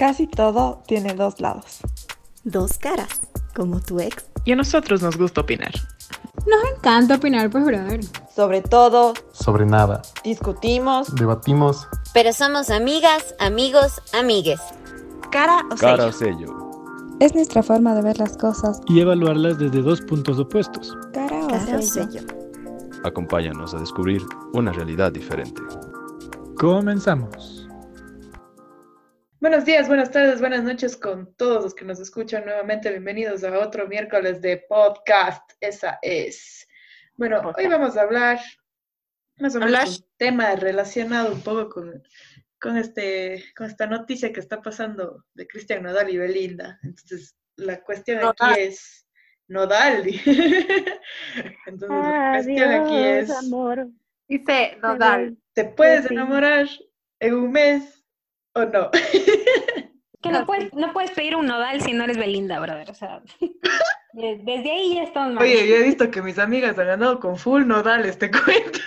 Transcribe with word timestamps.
Casi 0.00 0.26
todo 0.26 0.82
tiene 0.86 1.12
dos 1.12 1.42
lados. 1.42 1.80
Dos 2.44 2.78
caras, 2.78 3.20
como 3.54 3.80
tu 3.80 4.00
ex. 4.00 4.24
Y 4.46 4.52
a 4.52 4.56
nosotros 4.56 5.02
nos 5.02 5.18
gusta 5.18 5.42
opinar. 5.42 5.72
Nos 6.46 6.78
encanta 6.78 7.16
opinar, 7.16 7.50
pues, 7.50 7.66
brother. 7.66 8.00
Sobre 8.34 8.62
todo, 8.62 9.12
Sobre 9.32 9.66
nada. 9.66 10.00
discutimos. 10.24 11.14
Debatimos. 11.16 11.86
Pero 12.14 12.32
somos 12.32 12.70
amigas, 12.70 13.34
amigos, 13.40 14.00
amigues. 14.18 14.58
Cara 15.30 15.66
o 15.70 15.76
Cara 15.76 16.06
o 16.06 16.12
sello. 16.12 16.46
sello. 16.46 16.70
Es 17.20 17.34
nuestra 17.34 17.62
forma 17.62 17.94
de 17.94 18.00
ver 18.00 18.18
las 18.18 18.38
cosas. 18.38 18.80
y 18.86 19.00
evaluarlas 19.00 19.58
desde 19.58 19.82
dos 19.82 20.00
puntos 20.00 20.38
opuestos. 20.38 20.96
Cara 21.12 21.44
o 21.44 21.48
Cara 21.48 21.76
o 21.76 21.82
sello. 21.82 22.22
sello. 22.22 22.26
Acompáñanos 23.04 23.74
a 23.74 23.78
descubrir 23.80 24.22
una 24.54 24.72
realidad 24.72 25.12
diferente. 25.12 25.60
Comenzamos. 26.56 27.59
Buenos 29.40 29.64
días, 29.64 29.88
buenas 29.88 30.10
tardes, 30.10 30.38
buenas 30.40 30.62
noches 30.64 30.98
con 30.98 31.34
todos 31.34 31.64
los 31.64 31.74
que 31.74 31.86
nos 31.86 31.98
escuchan 31.98 32.44
nuevamente. 32.44 32.90
Bienvenidos 32.90 33.42
a 33.42 33.58
otro 33.58 33.88
miércoles 33.88 34.42
de 34.42 34.58
podcast. 34.58 35.52
Esa 35.60 35.98
es. 36.02 36.68
Bueno, 37.14 37.50
hoy 37.56 37.66
vamos 37.66 37.96
a 37.96 38.02
hablar 38.02 38.38
más 39.38 39.56
o 39.56 39.60
menos 39.60 40.00
un 40.00 40.06
tema 40.18 40.54
relacionado 40.56 41.32
un 41.32 41.40
poco 41.40 41.70
con, 41.70 42.02
con, 42.60 42.76
este, 42.76 43.42
con 43.56 43.66
esta 43.66 43.86
noticia 43.86 44.30
que 44.30 44.40
está 44.40 44.60
pasando 44.60 45.24
de 45.32 45.46
Cristian 45.46 45.84
Nodal 45.84 46.10
y 46.10 46.18
Belinda. 46.18 46.78
Entonces, 46.82 47.34
la 47.56 47.82
cuestión 47.82 48.18
aquí 48.22 48.60
es 48.60 49.06
Nodal. 49.48 50.02
Entonces, 51.66 51.88
la 51.88 52.32
cuestión 52.34 52.70
aquí 52.72 52.96
es, 52.98 53.30
amor. 53.30 53.88
Dice 54.28 54.76
Nodal. 54.82 55.38
¿te 55.54 55.64
puedes 55.64 56.06
Sí. 56.06 56.12
enamorar 56.12 56.68
en 57.20 57.34
un 57.34 57.52
mes 57.52 57.99
o 58.54 58.64
no? 58.64 58.90
Que 60.22 60.30
no 60.30 60.44
puedes, 60.44 60.74
no 60.74 60.92
puedes 60.92 61.12
pedir 61.12 61.34
un 61.34 61.46
nodal 61.46 61.80
si 61.80 61.94
no 61.94 62.04
eres 62.04 62.18
Belinda, 62.18 62.60
brother. 62.60 62.90
O 62.90 62.94
sea, 62.94 63.22
de- 64.12 64.38
desde 64.42 64.70
ahí 64.70 64.94
ya 64.96 65.04
estamos 65.04 65.32
mal. 65.32 65.42
Oye, 65.44 65.66
yo 65.66 65.76
he 65.76 65.82
visto 65.82 66.10
que 66.10 66.20
mis 66.20 66.38
amigas 66.38 66.78
han 66.78 66.90
andado 66.90 67.18
con 67.20 67.38
full 67.38 67.64
nodales, 67.66 68.18
te 68.18 68.30
cuento. 68.30 68.80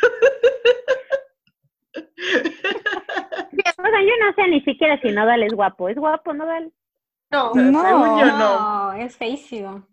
O 3.78 3.86
sea, 3.86 4.02
yo 4.02 4.12
no 4.26 4.34
sé 4.36 4.48
ni 4.48 4.62
siquiera 4.62 5.00
si 5.02 5.10
Nodal 5.12 5.42
es 5.44 5.54
guapo. 5.54 5.90
¿Es 5.90 5.98
guapo 5.98 6.34
Nodal? 6.34 6.72
no, 7.32 7.50
O 7.50 7.54
sea, 7.56 7.64
No. 7.64 7.82
según 7.84 8.20
yo 8.20 8.26
no. 8.28 8.38
no, 8.38 8.94
es 8.94 9.18
feísimo. 9.18 9.88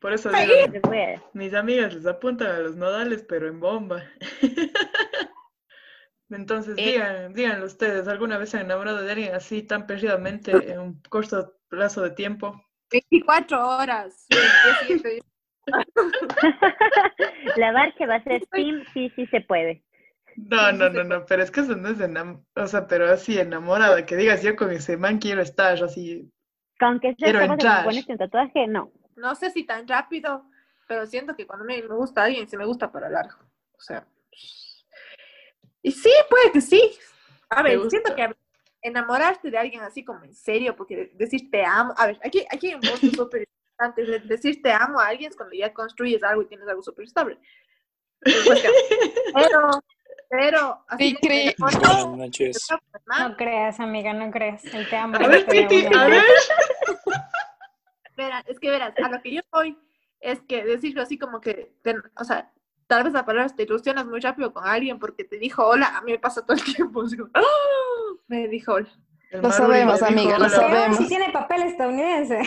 Por 0.00 0.12
eso 0.14 0.30
digo, 0.30 0.90
a- 0.92 1.22
mis 1.34 1.52
amigas 1.54 1.94
les 1.94 2.06
apuntan 2.06 2.48
a 2.48 2.58
los 2.60 2.74
nodales, 2.76 3.22
pero 3.28 3.48
en 3.48 3.60
bomba. 3.60 4.02
Entonces, 6.34 6.76
Eh. 6.78 6.84
digan, 6.84 7.32
díganlo 7.34 7.66
ustedes, 7.66 8.08
¿alguna 8.08 8.38
vez 8.38 8.50
se 8.50 8.58
han 8.58 8.66
enamorado 8.66 9.02
de 9.02 9.10
alguien 9.10 9.34
así 9.34 9.62
tan 9.62 9.86
perdidamente 9.86 10.52
en 10.72 10.78
un 10.80 11.02
corto 11.02 11.54
plazo 11.68 12.02
de 12.02 12.10
tiempo? 12.10 12.60
24 12.90 13.66
horas. 13.66 14.26
La 17.56 17.72
Barche 17.72 18.06
va 18.06 18.16
a 18.16 18.22
ser 18.24 18.44
team, 18.46 18.84
sí, 18.92 19.10
sí 19.16 19.26
se 19.26 19.40
puede. 19.40 19.82
No, 20.36 20.72
no, 20.72 20.90
no, 20.90 21.04
no, 21.04 21.24
pero 21.26 21.42
es 21.42 21.50
que 21.50 21.60
eso 21.60 21.76
no 21.76 21.88
es 21.88 22.00
enamorada, 22.00 22.44
o 22.56 22.66
sea, 22.66 22.86
pero 22.88 23.08
así 23.08 23.38
enamorada, 23.38 24.04
que 24.04 24.16
digas 24.16 24.42
yo 24.42 24.56
con 24.56 24.70
ese 24.72 24.96
man 24.96 25.18
quiero 25.18 25.40
estar, 25.40 25.82
así. 25.82 26.30
Con 26.78 26.98
que 26.98 27.14
me 27.20 27.48
pones 27.84 28.08
un 28.08 28.18
tatuaje, 28.18 28.66
no. 28.66 28.90
No 29.16 29.34
sé 29.36 29.50
si 29.50 29.64
tan 29.64 29.86
rápido, 29.86 30.44
pero 30.88 31.06
siento 31.06 31.36
que 31.36 31.46
cuando 31.46 31.64
me, 31.64 31.80
me 31.82 31.94
gusta 31.94 32.24
alguien, 32.24 32.48
se 32.48 32.58
me 32.58 32.66
gusta 32.66 32.90
para 32.90 33.08
largo. 33.08 33.38
O 33.78 33.80
sea. 33.80 34.04
Y 35.84 35.92
sí, 35.92 36.10
puede 36.30 36.50
que 36.50 36.60
sí. 36.62 36.98
A 37.50 37.62
¿Te 37.62 37.76
ver, 37.76 37.90
siento 37.90 38.14
que 38.16 38.34
enamorarte 38.82 39.50
de 39.50 39.58
alguien 39.58 39.82
así 39.82 40.02
como 40.04 40.24
en 40.24 40.34
serio, 40.34 40.74
porque 40.74 40.96
de- 40.96 41.10
decir 41.14 41.50
te 41.50 41.62
amo. 41.64 41.92
A 41.96 42.06
ver, 42.06 42.18
aquí, 42.24 42.44
aquí 42.50 42.68
hay 42.68 42.74
un 42.74 42.80
punto 42.80 42.98
súper 43.28 43.46
importante. 43.46 44.02
de- 44.10 44.18
Decir 44.20 44.62
te 44.62 44.72
amo 44.72 44.98
a 44.98 45.08
alguien 45.08 45.30
es 45.30 45.36
cuando 45.36 45.54
ya 45.54 45.72
construyes 45.74 46.22
algo 46.22 46.40
y 46.42 46.46
tienes 46.46 46.66
algo 46.66 46.82
súper 46.82 47.04
estable. 47.04 47.38
Pero, 48.22 49.82
pero. 50.30 50.84
Así 50.88 51.16
Sí, 51.22 51.54
Buenas 51.58 52.06
noches. 52.16 52.66
No 53.18 53.36
creas, 53.36 53.78
amiga, 53.80 54.14
no 54.14 54.30
creas. 54.30 54.64
El 54.64 54.88
te 54.88 54.96
amo. 54.96 55.16
A 55.16 55.28
ver, 55.28 55.44
una- 55.46 56.02
a 56.02 56.08
ver. 56.08 56.22
Es 58.46 58.58
que 58.60 58.70
verás, 58.70 58.94
a 59.04 59.08
lo 59.10 59.20
que 59.22 59.34
yo 59.34 59.42
voy 59.52 59.76
es 60.20 60.40
que 60.48 60.64
decirlo 60.64 61.02
así 61.02 61.18
como 61.18 61.40
que, 61.40 61.74
o 62.18 62.24
sea, 62.24 62.50
tal 62.86 63.04
vez 63.04 63.12
la 63.12 63.24
palabra 63.24 63.54
te 63.54 63.62
ilusionas 63.64 64.06
muy 64.06 64.20
rápido 64.20 64.52
con 64.52 64.66
alguien 64.66 64.98
porque 64.98 65.24
te 65.24 65.38
dijo 65.38 65.64
hola, 65.66 65.96
a 65.96 66.02
mí 66.02 66.12
me 66.12 66.18
pasa 66.18 66.44
todo 66.44 66.56
el 66.56 66.64
tiempo, 66.64 67.02
así 67.02 67.16
como, 67.16 67.30
¡ah! 67.34 67.42
me 68.28 68.48
dijo 68.48 68.74
hola. 68.74 68.88
El 69.30 69.42
Lo 69.42 69.50
sabemos, 69.50 69.94
dijo, 69.94 70.06
amiga, 70.06 70.38
lo 70.38 70.48
sabemos. 70.48 70.98
Si 70.98 71.08
tiene 71.08 71.30
papel 71.30 71.62
estadounidense. 71.62 72.40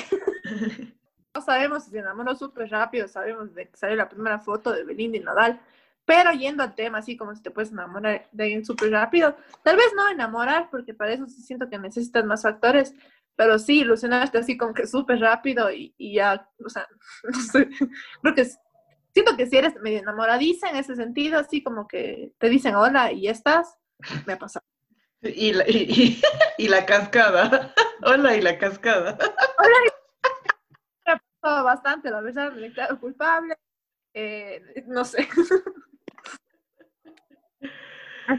No 1.36 1.42
sabemos 1.44 1.84
si 1.84 1.92
se 1.92 2.00
enamoró 2.00 2.34
súper 2.34 2.68
rápido, 2.72 3.08
sabemos 3.08 3.54
de 3.54 3.70
que 3.70 3.78
salió 3.78 3.96
la 3.96 4.10
primera 4.10 4.40
foto 4.40 4.72
de 4.72 4.84
Belinda 4.84 5.18
y 5.18 5.20
Nadal, 5.20 5.60
pero 6.04 6.32
yendo 6.32 6.64
al 6.64 6.74
tema, 6.74 6.98
así 6.98 7.16
como 7.16 7.36
si 7.36 7.44
te 7.44 7.52
puedes 7.52 7.72
enamorar 7.72 8.28
de 8.32 8.44
alguien 8.46 8.66
súper 8.66 8.90
rápido, 8.90 9.36
tal 9.64 9.76
vez 9.76 9.86
no 9.96 10.10
enamorar, 10.10 10.70
porque 10.72 10.96
para 10.96 11.14
eso 11.14 11.28
sí 11.28 11.44
siento 11.44 11.70
que 11.70 11.78
necesitas 11.78 12.26
más 12.26 12.42
factores, 12.42 12.96
pero 13.36 13.60
sí 13.60 13.82
ilusionarte 13.82 14.40
así 14.40 14.58
como 14.58 14.74
que 14.74 14.88
súper 14.88 15.20
rápido 15.20 15.72
y, 15.72 15.94
y 16.00 16.16
ya, 16.16 16.50
o 16.66 16.70
sea, 16.70 16.88
no 17.24 17.40
sé, 17.40 17.70
creo 18.24 18.34
que 18.34 18.42
es- 18.42 18.60
siento 19.18 19.36
que 19.36 19.48
si 19.48 19.58
eres 19.58 19.76
medio 19.82 19.98
enamoradiza 20.00 20.70
en 20.70 20.76
ese 20.76 20.96
sentido, 20.96 21.40
así 21.40 21.64
como 21.64 21.88
que 21.88 22.32
te 22.38 22.50
dicen 22.50 22.76
hola 22.76 23.12
y 23.12 23.24
ya 23.24 23.32
estás, 23.32 23.76
me 24.28 24.34
ha 24.34 24.38
pasado. 24.38 24.64
Y 25.24 25.54
la, 25.54 25.68
y, 25.68 25.78
y- 25.90 26.22
y 26.64 26.68
la 26.68 26.86
cascada. 26.86 27.74
Hola, 28.04 28.36
y 28.38 28.42
la 28.42 28.60
cascada. 28.60 29.18
Me 31.06 31.14
ha 31.14 31.22
pasado 31.42 31.64
bastante, 31.66 32.12
la 32.12 32.22
verdad, 32.22 32.52
me 32.52 32.62
declaro 32.62 33.00
culpable, 33.00 33.58
eh, 34.14 34.62
no 34.86 35.04
sé. 35.04 35.28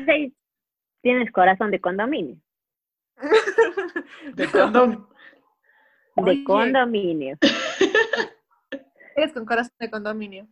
Sé, 0.07 0.33
tienes 1.03 1.33
corazón 1.33 1.71
de 1.73 1.81
condominio. 1.81 2.37
De 4.35 4.47
condón. 4.49 5.09
De 6.17 6.45
condominio. 6.45 7.39
Eres 9.19 9.33
con 9.33 9.45
corazón 9.45 9.73
de 9.81 9.91
condominio. 9.91 10.47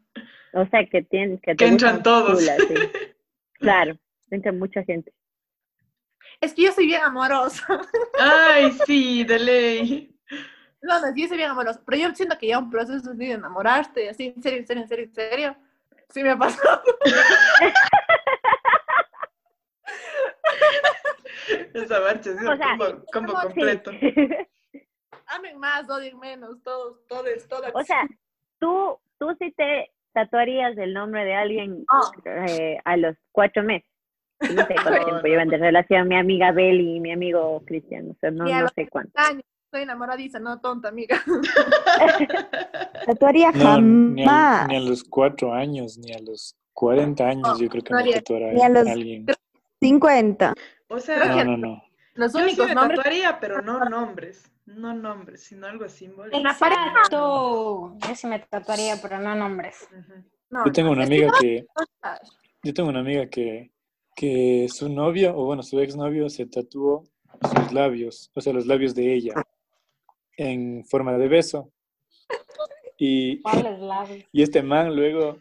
O 0.53 0.67
sea, 0.67 0.85
que 0.87 1.03
tienes 1.03 1.41
que... 1.41 1.53
te 1.55 1.65
Que 1.65 1.71
entran 1.71 2.03
todos. 2.03 2.45
Claro, 3.59 3.99
entra 4.31 4.53
mucha 4.53 4.83
gente. 4.83 5.15
Es 6.43 6.53
que 6.53 6.65
yo 6.65 6.73
soy 6.73 6.85
bien 6.87 7.03
amorosa. 7.03 7.67
Ay, 8.19 8.71
sí, 8.87 9.25
de 9.25 9.39
ley. 9.39 10.19
No, 10.83 11.01
no, 11.01 11.07
yo 11.17 11.27
soy 11.27 11.39
bien 11.39 11.49
amorosa. 11.49 11.81
Pero 11.87 11.97
yo 12.03 12.15
siento 12.15 12.37
que 12.37 12.49
ya 12.49 12.59
un 12.59 12.69
proceso 12.69 13.09
así 13.09 13.17
de 13.19 13.31
enamorarte, 13.33 14.11
así, 14.11 14.35
en 14.37 14.43
serio, 14.43 14.59
en 14.59 14.67
serio, 14.67 14.83
en 14.83 14.89
serio, 14.89 15.05
en 15.07 15.15
serio. 15.15 15.57
Sí 16.11 16.23
me 16.23 16.31
ha 16.31 16.37
pasado. 16.37 16.83
Esa 21.73 22.01
marcha 22.01 22.31
es 22.31 22.37
O 22.37 22.57
sea, 22.57 22.77
combo, 22.77 23.05
combo 23.13 23.33
¿cómo 23.33 23.41
Sí. 23.41 23.47
completo. 23.47 23.91
Amen 25.29 25.59
más, 25.59 25.89
odien 25.89 26.19
menos, 26.19 26.63
todos, 26.63 27.07
todos, 27.07 27.49
todas. 27.49 27.73
o 27.75 27.83
sea, 27.83 28.07
tú, 28.59 28.99
tú 29.19 29.35
sí 29.39 29.53
te 29.57 29.91
tatuarías 30.13 30.77
el 30.79 30.95
nombre 30.95 31.25
de 31.25 31.35
alguien 31.35 31.85
Oh. 31.93 32.11
eh, 32.49 32.79
a 32.85 32.97
los 32.97 33.17
cuatro 33.33 33.63
meses. 33.63 33.89
No 34.41 34.67
sé 34.67 34.75
cuánto 34.75 34.91
tiempo 35.05 35.13
no, 35.23 35.29
llevan 35.29 35.49
de 35.49 35.57
relación 35.59 36.09
mi 36.09 36.17
amiga 36.17 36.53
Beli 36.53 36.97
y 36.97 37.01
mi 37.01 37.13
amigo 37.13 37.63
Cristian. 37.67 38.11
O 38.11 38.15
sea, 38.21 38.31
no, 38.31 38.45
a 38.45 38.69
sé 38.69 38.89
cuánto. 38.89 39.13
años. 39.19 39.43
Soy 39.71 39.83
enamoradiza, 39.83 40.39
no 40.39 40.61
tonta, 40.61 40.89
amiga. 40.89 41.21
Tatuaría 43.07 43.51
No, 43.53 43.81
ni 43.81 44.23
a, 44.25 44.27
jamás. 44.29 44.69
ni 44.69 44.77
a 44.77 44.81
los 44.81 45.05
cuatro 45.05 45.53
años, 45.53 45.99
ni 45.99 46.13
a 46.13 46.19
los 46.21 46.57
40 46.73 47.27
años, 47.29 47.59
yo 47.59 47.69
creo 47.69 47.83
que 47.83 47.93
no 47.93 48.01
Ni 48.01 48.63
a 48.63 48.69
los- 48.69 48.87
alguien. 48.87 49.27
50. 49.81 50.55
O 50.89 50.99
sea, 50.99 51.25
No, 51.45 51.45
no, 51.45 51.57
no. 51.57 51.83
Los 52.17 52.33
yo 52.33 52.39
sí 52.41 52.45
únicos 52.45 52.69
me 52.69 52.75
nombres. 52.75 52.99
tatuaría, 52.99 53.41
pero 53.41 53.63
no 53.63 53.85
nombres. 53.85 54.51
No 54.67 54.93
nombres, 54.95 55.43
sino 55.45 55.67
algo 55.67 55.89
simbólico. 55.89 56.37
Exacto. 56.37 57.97
Yo 58.09 58.15
sí 58.15 58.27
me 58.27 58.41
tatuaría, 58.41 58.97
pero 59.01 59.19
no 59.21 59.35
nombres. 59.35 59.89
No, 60.51 60.65
Yo 60.65 60.73
tengo 60.73 60.91
una 60.91 61.05
amiga 61.05 61.31
que, 61.41 61.67
yo 62.63 62.75
tengo 62.75 62.89
una 62.89 63.01
amiga 63.01 63.27
que, 63.29 63.71
que 64.15 64.67
su 64.69 64.89
novio, 64.89 65.37
o 65.37 65.45
bueno, 65.45 65.63
su 65.63 65.79
exnovio 65.81 66.29
se 66.29 66.47
tatuó 66.47 67.05
sus 67.43 67.73
labios, 67.73 68.31
o 68.35 68.41
sea, 68.41 68.53
los 68.53 68.67
labios 68.67 68.95
de 68.95 69.13
ella, 69.15 69.35
en 70.37 70.85
forma 70.85 71.13
de 71.19 71.29
beso. 71.29 71.71
Y, 72.99 73.43
¿Cuáles 73.43 73.79
labios? 73.79 74.25
y 74.33 74.43
este 74.43 74.63
man 74.63 74.97
luego, 74.97 75.39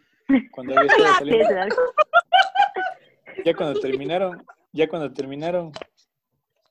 cuando 0.52 0.78
había 0.78 0.92
saliendo, 1.18 1.48
ya 3.44 3.54
cuando 3.54 3.80
terminaron, 3.80 4.44
ya 4.72 4.88
cuando 4.88 5.12
terminaron, 5.12 5.72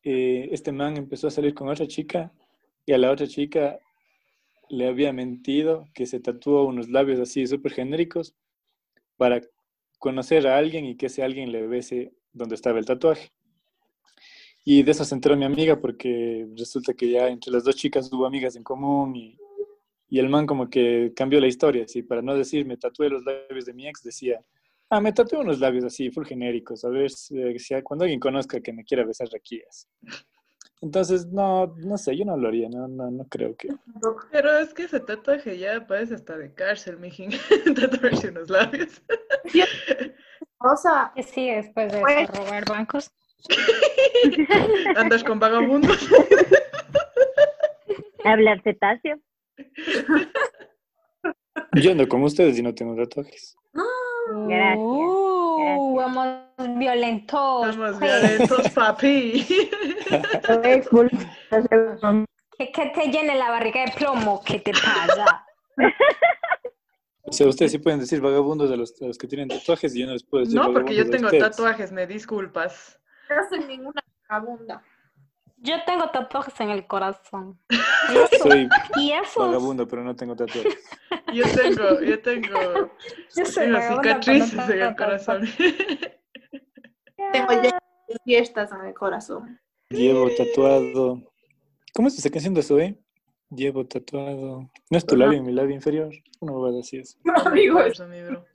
eh, 0.06 0.50
este 0.52 0.72
man 0.72 0.98
empezó 0.98 1.28
a 1.28 1.32
salir 1.32 1.56
con 1.56 1.68
otra 1.68 1.88
chica 1.88 2.32
y 2.86 2.94
a 2.94 2.98
la 3.00 3.12
otra 3.12 3.26
chica 3.26 3.80
le 4.70 4.88
había 4.88 5.12
mentido 5.12 5.90
que 5.96 6.06
se 6.06 6.20
tatuó 6.20 6.66
unos 6.66 6.90
labios 6.90 7.20
así 7.20 7.48
súper 7.48 7.74
genéricos 7.74 8.36
para 9.18 9.42
conocer 9.98 10.46
a 10.46 10.58
alguien 10.58 10.86
y 10.86 10.96
que 10.96 11.08
ese 11.08 11.24
alguien 11.24 11.52
le 11.52 11.66
bese 11.66 12.14
donde 12.34 12.54
estaba 12.54 12.78
el 12.78 12.86
tatuaje. 12.86 13.32
Y 14.64 14.84
de 14.84 14.92
eso 14.92 15.04
se 15.06 15.16
enteró 15.16 15.36
mi 15.36 15.46
amiga 15.46 15.80
porque 15.80 16.48
resulta 16.56 16.94
que 16.94 17.10
ya 17.10 17.28
entre 17.28 17.52
las 17.52 17.64
dos 17.64 17.76
chicas 17.76 18.12
hubo 18.14 18.28
amigas 18.28 18.56
en 18.56 18.64
común 18.64 19.16
y, 19.16 19.38
el 20.12 20.30
man 20.30 20.46
como 20.46 20.70
que 20.70 21.12
cambió 21.14 21.42
la 21.42 21.48
historia, 21.48 21.84
así, 21.84 22.02
para 22.02 22.22
no 22.22 22.36
decir 22.36 22.66
me 22.66 22.78
tatué 22.78 23.10
los 23.10 23.26
labios 23.26 23.66
de 23.66 23.74
mi 23.74 23.86
ex, 23.86 24.02
decía, 24.02 24.40
ah, 24.90 25.02
me 25.02 25.14
tatué 25.14 25.40
unos 25.40 25.60
labios 25.60 25.86
así, 25.86 26.10
full 26.12 26.26
genéricos, 26.26 26.84
a 26.86 26.90
ver 26.90 27.10
si, 27.12 27.58
si 27.60 27.82
cuando 27.82 28.04
alguien 28.04 28.20
conozca 28.20 28.60
que 28.62 28.74
me 28.74 28.84
quiera 28.84 29.06
besar 29.06 29.28
aquí 29.36 29.62
así. 29.70 29.88
Entonces, 30.82 31.26
no, 31.28 31.74
no 31.78 31.98
sé, 31.98 32.16
yo 32.16 32.26
no 32.26 32.38
lo 32.38 32.48
haría, 32.48 32.70
no, 32.70 32.88
no, 32.88 33.10
no 33.10 33.26
creo 33.28 33.56
que... 33.56 33.70
Pero 34.32 34.58
es 34.60 34.74
que 34.74 34.84
ese 34.84 35.00
tatuaje 35.00 35.58
ya 35.58 35.88
parece 35.88 36.16
hasta 36.16 36.38
de 36.38 36.54
cárcel, 36.54 37.00
mijín. 37.00 37.32
Tatuarse 37.76 38.30
unos 38.30 38.50
labios. 38.50 39.02
O 40.60 40.76
sea, 40.76 41.12
¿Qué 41.16 41.24
sigue 41.24 41.56
después 41.56 41.92
de 41.92 42.02
Pues- 42.02 42.30
robar 42.30 42.66
bancos? 42.66 43.10
Andas 44.96 45.24
con 45.24 45.40
vagabundos. 45.40 45.98
Hablar 48.26 48.62
cetáceo. 48.64 49.20
Yo 51.74 51.92
ando 51.92 52.08
con 52.08 52.24
ustedes 52.24 52.58
y 52.58 52.64
no 52.64 52.74
tengo 52.74 52.96
tatuajes. 52.96 53.56
Gracias. 54.48 54.80
Uh, 54.80 55.96
vamos 55.96 56.28
violentos. 56.78 57.76
Somos 57.76 58.00
violentos, 58.00 58.70
papi. 58.76 59.46
Que, 62.58 62.72
que 62.72 62.86
te 62.88 63.08
llene 63.12 63.36
la 63.36 63.50
barriga 63.50 63.86
de 63.86 63.92
plomo, 63.92 64.42
¿qué 64.46 64.60
te 64.60 64.72
pasa? 64.72 65.46
O 67.24 67.32
sea, 67.32 67.48
ustedes 67.48 67.72
sí 67.72 67.80
pueden 67.80 68.00
decir 68.00 68.22
vagabundos 68.22 68.72
a 68.72 68.76
los, 68.76 69.02
a 69.02 69.08
los 69.08 69.18
que 69.18 69.28
tienen 69.28 69.50
tatuajes 69.50 69.96
y 69.96 70.02
yo 70.02 70.08
no 70.08 70.14
les 70.14 70.24
puedo 70.24 70.44
decir 70.46 70.60
No, 70.60 70.72
porque 70.72 70.96
yo 70.96 71.10
tengo 71.10 71.30
tatuajes, 71.30 71.92
me 71.92 72.06
disculpas. 72.08 73.00
no 73.30 73.36
soy 73.50 73.66
ninguna 73.66 74.04
vagabunda. 74.30 74.84
Yo 75.58 75.76
tengo 75.86 76.10
tatuajes 76.12 76.60
en 76.60 76.70
el 76.70 76.86
corazón. 76.86 77.60
Soy 78.44 78.70
Y 78.98 79.14
esos, 79.14 79.48
vagabundo, 79.48 79.88
pero 79.88 80.04
no 80.04 80.16
tengo 80.16 80.36
tatuajes. 80.36 80.78
Yo 81.36 81.44
tengo, 81.54 82.02
yo 82.02 82.22
tengo, 82.22 82.92
yo 83.36 83.44
tengo 83.44 83.82
cicatrices 83.82 84.54
no 84.54 84.74
en 84.74 84.82
el 84.82 84.96
corazón. 84.96 85.42
Tengo 87.34 87.62
ya 87.62 87.78
fiestas 88.24 88.72
en 88.72 88.88
el 88.88 88.94
corazón. 88.94 89.60
Llevo 89.90 90.30
tatuado. 90.36 91.22
¿Cómo 91.94 92.08
es 92.08 92.18
esa 92.18 92.30
canción 92.30 92.54
de 92.54 92.64
Zoe? 92.64 92.98
Llevo 93.50 93.86
tatuado. 93.86 94.70
No 94.90 94.98
es 94.98 95.06
tu 95.06 95.18
labio, 95.18 95.44
mi 95.44 95.52
labio 95.52 95.76
inferior. 95.76 96.10
Una 96.40 96.54
bobada 96.54 96.80
así 96.80 96.98
es. 96.98 97.20
Amigo, 97.46 97.82
Eso, 97.82 98.08
mi 98.08 98.22
bro. 98.24 98.46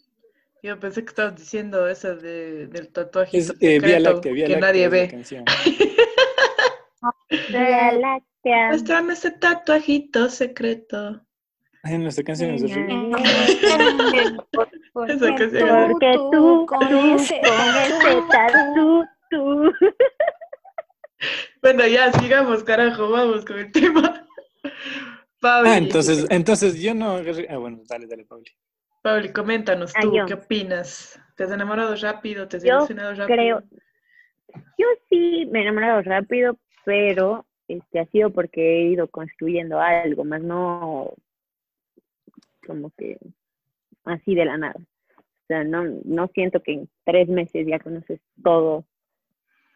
Yo 0.62 0.78
pensé 0.78 1.02
que 1.04 1.08
estabas 1.08 1.36
diciendo 1.36 1.86
esa 1.88 2.14
de, 2.14 2.66
del 2.66 2.92
tatuaje 2.92 3.38
Es 3.38 3.54
eh, 3.60 3.80
Vía 3.80 3.98
Láctea, 4.00 4.32
Vía 4.32 4.46
que 4.46 4.52
Láctea 4.52 4.68
nadie 4.68 4.88
ve. 4.88 5.08
canción. 5.08 5.44
Vía 7.50 7.92
Láctea. 7.92 8.68
Muéstrame 8.68 9.12
ese 9.14 9.30
tatuajito 9.32 10.28
secreto. 10.28 11.22
Ay, 11.82 11.98
nuestra 11.98 12.22
canción 12.24 12.50
es 12.50 12.62
horrible. 12.62 13.10
Esa 15.08 15.36
canción. 15.36 15.88
Porque 15.88 16.12
tú, 16.32 16.66
con 16.66 16.88
tú, 16.88 17.14
ese- 17.14 17.40
con 17.42 17.76
ese 17.76 18.22
tatu, 18.30 19.04
tú. 19.30 19.72
Bueno, 21.62 21.86
ya, 21.86 22.12
sigamos, 22.12 22.64
carajo, 22.64 23.10
vamos 23.10 23.44
con 23.44 23.58
el 23.58 23.70
tema. 23.72 24.26
Pauli, 25.40 25.70
Ah, 25.70 25.76
entonces, 25.78 26.26
entonces 26.30 26.80
yo 26.80 26.94
no 26.94 27.16
Ah, 27.48 27.56
bueno, 27.58 27.80
dale, 27.88 28.06
dale, 28.06 28.24
Pauli. 28.24 28.46
Pauli, 29.02 29.32
coméntanos 29.32 29.92
Ah, 29.96 30.00
tú. 30.02 30.12
¿qué 30.26 30.34
opinas? 30.34 31.18
¿Te 31.36 31.44
has 31.44 31.50
enamorado 31.52 31.94
rápido? 31.96 32.46
¿Te 32.48 32.58
has 32.58 32.64
Yo 32.64 32.76
ilusionado 32.76 33.14
rápido? 33.14 33.26
creo, 33.26 33.62
yo 34.78 34.86
sí 35.08 35.46
me 35.50 35.60
he 35.60 35.62
enamorado 35.62 36.02
rápido, 36.02 36.58
pero 36.84 37.46
este 37.68 38.00
ha 38.00 38.06
sido 38.06 38.30
porque 38.30 38.60
he 38.60 38.82
ido 38.90 39.08
construyendo 39.08 39.80
algo, 39.80 40.24
más 40.24 40.42
no 40.42 41.12
como 42.70 42.90
que 42.96 43.18
así 44.04 44.34
de 44.36 44.44
la 44.44 44.56
nada. 44.56 44.76
O 44.78 45.46
sea, 45.48 45.64
no, 45.64 45.82
no 46.04 46.28
siento 46.28 46.62
que 46.62 46.72
en 46.74 46.88
tres 47.04 47.28
meses 47.28 47.66
ya 47.66 47.80
conoces 47.80 48.20
todo 48.42 48.84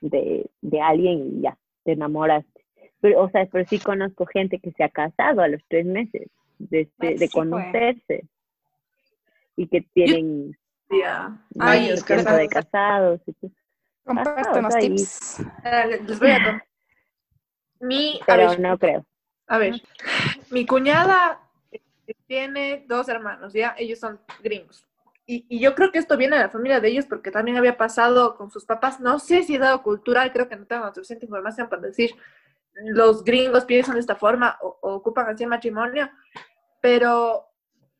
de, 0.00 0.48
de 0.60 0.80
alguien 0.80 1.38
y 1.38 1.42
ya 1.42 1.58
te 1.82 1.92
enamoraste. 1.92 2.64
Pero, 3.00 3.22
o 3.24 3.30
sea, 3.30 3.46
pero 3.50 3.66
sí 3.68 3.80
conozco 3.80 4.24
gente 4.26 4.60
que 4.60 4.70
se 4.72 4.84
ha 4.84 4.88
casado 4.88 5.40
a 5.42 5.48
los 5.48 5.60
tres 5.68 5.84
meses 5.84 6.28
de, 6.58 6.78
de, 6.78 6.90
Pues 6.96 7.18
de 7.20 7.28
conocerse 7.30 8.24
y 9.56 9.66
que 9.66 9.80
tienen 9.92 10.56
Ya. 10.90 11.36
Ay, 11.58 11.88
es 11.90 12.04
tiempo 12.04 12.30
de 12.32 12.48
casados. 12.48 13.20
casados. 13.20 13.20
y 13.26 13.32
todo. 13.32 13.50
Compártenos 14.04 14.74
Ah, 14.74 14.78
tips. 14.78 15.38
les 16.06 16.18
voy 16.20 16.30
a 16.30 16.34
contar. 16.44 16.64
Mi, 17.80 18.20
a 18.22 18.24
Pero 18.26 18.50
ver, 18.50 18.60
no 18.60 18.78
creo. 18.78 19.04
a 19.48 19.58
ver, 19.58 19.82
mi 20.50 20.64
cuñada 20.64 21.40
tiene 22.26 22.84
dos 22.86 23.08
hermanos, 23.08 23.54
¿ya? 23.54 23.74
Ellos 23.78 23.98
son 23.98 24.20
gringos. 24.42 24.86
Y, 25.26 25.46
y 25.48 25.58
yo 25.58 25.74
creo 25.74 25.90
que 25.90 25.98
esto 25.98 26.18
viene 26.18 26.36
de 26.36 26.42
la 26.42 26.50
familia 26.50 26.80
de 26.80 26.88
ellos 26.88 27.06
porque 27.06 27.30
también 27.30 27.56
había 27.56 27.78
pasado 27.78 28.36
con 28.36 28.50
sus 28.50 28.66
papás. 28.66 29.00
No 29.00 29.18
sé 29.18 29.42
si 29.42 29.54
es 29.54 29.60
dado 29.60 29.82
cultural, 29.82 30.32
creo 30.32 30.48
que 30.48 30.56
no 30.56 30.66
tengo 30.66 30.92
suficiente 30.92 31.24
información 31.24 31.70
para 31.70 31.80
decir 31.80 32.10
los 32.82 33.24
gringos 33.24 33.64
piensan 33.64 33.94
de 33.94 34.00
esta 34.00 34.16
forma 34.16 34.58
o, 34.60 34.78
o 34.82 34.94
ocupan 34.94 35.28
así 35.28 35.44
el 35.44 35.48
matrimonio, 35.48 36.10
pero 36.80 37.48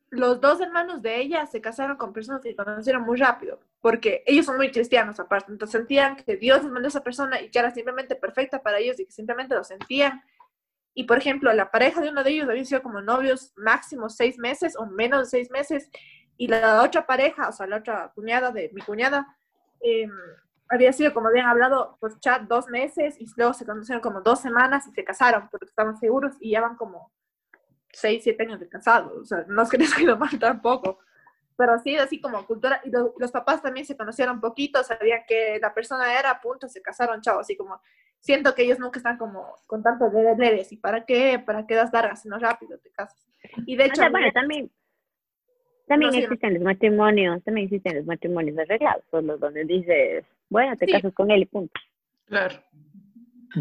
los 0.09 0.39
dos 0.39 0.61
hermanos 0.61 1.01
de 1.01 1.19
ella 1.19 1.45
se 1.45 1.61
casaron 1.61 1.97
con 1.97 2.13
personas 2.13 2.41
que 2.41 2.55
conocieron 2.55 3.03
muy 3.03 3.17
rápido, 3.17 3.59
porque 3.81 4.23
ellos 4.25 4.45
son 4.45 4.57
muy 4.57 4.71
cristianos 4.71 5.19
aparte, 5.19 5.51
entonces 5.51 5.79
sentían 5.79 6.15
que 6.15 6.37
Dios 6.37 6.63
les 6.63 6.71
mandó 6.71 6.87
a 6.87 6.89
esa 6.89 7.03
persona 7.03 7.41
y 7.41 7.49
que 7.49 7.59
era 7.59 7.71
simplemente 7.71 8.15
perfecta 8.15 8.61
para 8.61 8.79
ellos 8.79 8.99
y 8.99 9.05
que 9.05 9.11
simplemente 9.11 9.55
lo 9.55 9.63
sentían. 9.63 10.21
Y 10.95 11.05
por 11.05 11.17
ejemplo, 11.19 11.53
la 11.53 11.71
pareja 11.71 12.01
de 12.01 12.09
uno 12.09 12.23
de 12.23 12.31
ellos 12.31 12.49
había 12.49 12.65
sido 12.65 12.81
como 12.83 13.01
novios 13.01 13.53
máximo 13.57 14.09
seis 14.09 14.39
meses 14.39 14.75
o 14.77 14.87
menos 14.87 15.21
de 15.21 15.25
seis 15.27 15.51
meses, 15.51 15.89
y 16.37 16.47
la 16.47 16.81
otra 16.83 17.05
pareja, 17.05 17.49
o 17.49 17.53
sea, 17.53 17.67
la 17.67 17.77
otra 17.77 18.11
cuñada 18.15 18.51
de 18.51 18.71
mi 18.73 18.81
cuñada, 18.81 19.27
eh, 19.81 20.07
había 20.69 20.93
sido 20.93 21.13
como 21.13 21.27
habían 21.29 21.47
hablado 21.47 21.97
por 21.99 22.19
chat 22.19 22.43
dos 22.43 22.67
meses 22.69 23.15
y 23.19 23.27
luego 23.37 23.53
se 23.53 23.65
conocieron 23.65 24.01
como 24.01 24.21
dos 24.21 24.41
semanas 24.41 24.87
y 24.87 24.91
se 24.93 25.03
casaron 25.03 25.47
porque 25.51 25.65
estaban 25.67 25.97
seguros 25.99 26.35
y 26.39 26.51
ya 26.51 26.61
van 26.61 26.75
como 26.75 27.11
seis, 27.91 28.23
siete 28.23 28.43
años 28.43 28.59
de 28.59 28.69
casados. 28.69 29.13
O 29.17 29.25
sea, 29.25 29.45
no 29.47 29.61
es 29.63 29.69
que 29.69 29.77
les 29.77 29.93
quede 29.95 30.15
mal 30.15 30.37
tampoco. 30.39 30.99
Pero 31.57 31.79
sí, 31.79 31.95
así 31.97 32.19
como 32.21 32.45
cultura. 32.45 32.81
Y 32.85 32.89
lo- 32.91 33.13
los 33.17 33.31
papás 33.31 33.61
también 33.61 33.85
se 33.85 33.97
conocieron 33.97 34.41
poquito, 34.41 34.83
sabían 34.83 35.21
que 35.27 35.59
la 35.61 35.73
persona 35.73 36.17
era, 36.19 36.41
punto, 36.41 36.67
se 36.67 36.81
casaron, 36.81 37.21
chao. 37.21 37.39
Así 37.39 37.55
como, 37.57 37.81
siento 38.25 38.55
que 38.55 38.63
ellos 38.63 38.79
nunca 38.79 38.97
están 38.99 39.17
como 39.17 39.55
con 39.67 39.83
tantos 39.83 40.11
deberes. 40.11 40.71
¿Y 40.71 40.77
para 40.77 41.05
qué? 41.05 41.37
¿Para 41.45 41.67
qué 41.67 41.75
das 41.75 41.93
largas? 41.93 42.23
Sino 42.23 42.39
rápido 42.39 42.77
te 42.79 42.89
casas. 42.89 43.23
Y 43.67 43.75
de 43.75 43.83
O 43.83 43.87
hecho, 43.87 43.95
sea, 43.97 44.09
bueno, 44.09 44.31
también, 44.33 44.71
también 45.87 46.09
No, 46.11 46.17
sí, 46.17 46.23
existen 46.23 46.55
los 46.55 46.63
matrimonios, 46.63 47.43
también 47.43 47.65
existen 47.67 47.97
los 47.97 48.05
matrimonios 48.07 48.57
arreglados, 48.57 49.03
solo 49.11 49.37
donde 49.37 49.63
dices, 49.65 50.25
bueno, 50.49 50.75
te 50.75 50.87
Sí. 50.87 50.91
casas 50.93 51.13
con 51.13 51.29
él 51.29 51.43
y 51.43 51.45
punto. 51.45 51.79
Claro. 52.25 52.55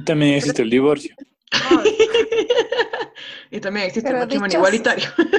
También 0.07 0.37
existe 0.37 0.63
el 0.63 0.71
divorcio. 0.71 1.15
no, 1.71 1.83
y 3.51 3.61
también 3.61 3.87
existe 3.87 4.11
el 4.11 4.17
matrimonio 4.17 4.49
dichos- 4.49 4.59
igualitario. 4.59 5.09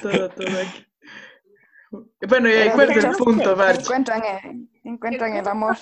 todo, 0.00 0.28
todo 0.30 0.46
aquí. 0.60 0.86
Bueno, 2.26 2.48
y 2.48 2.52
ahí 2.52 2.70
cuál 2.70 2.90
es 2.90 3.04
el 3.04 3.10
punto, 3.12 3.54
Barch. 3.54 3.80
Encuentran 3.80 4.22
el, 4.24 4.68
encuentran 4.84 5.36
el 5.36 5.46
amor. 5.46 5.76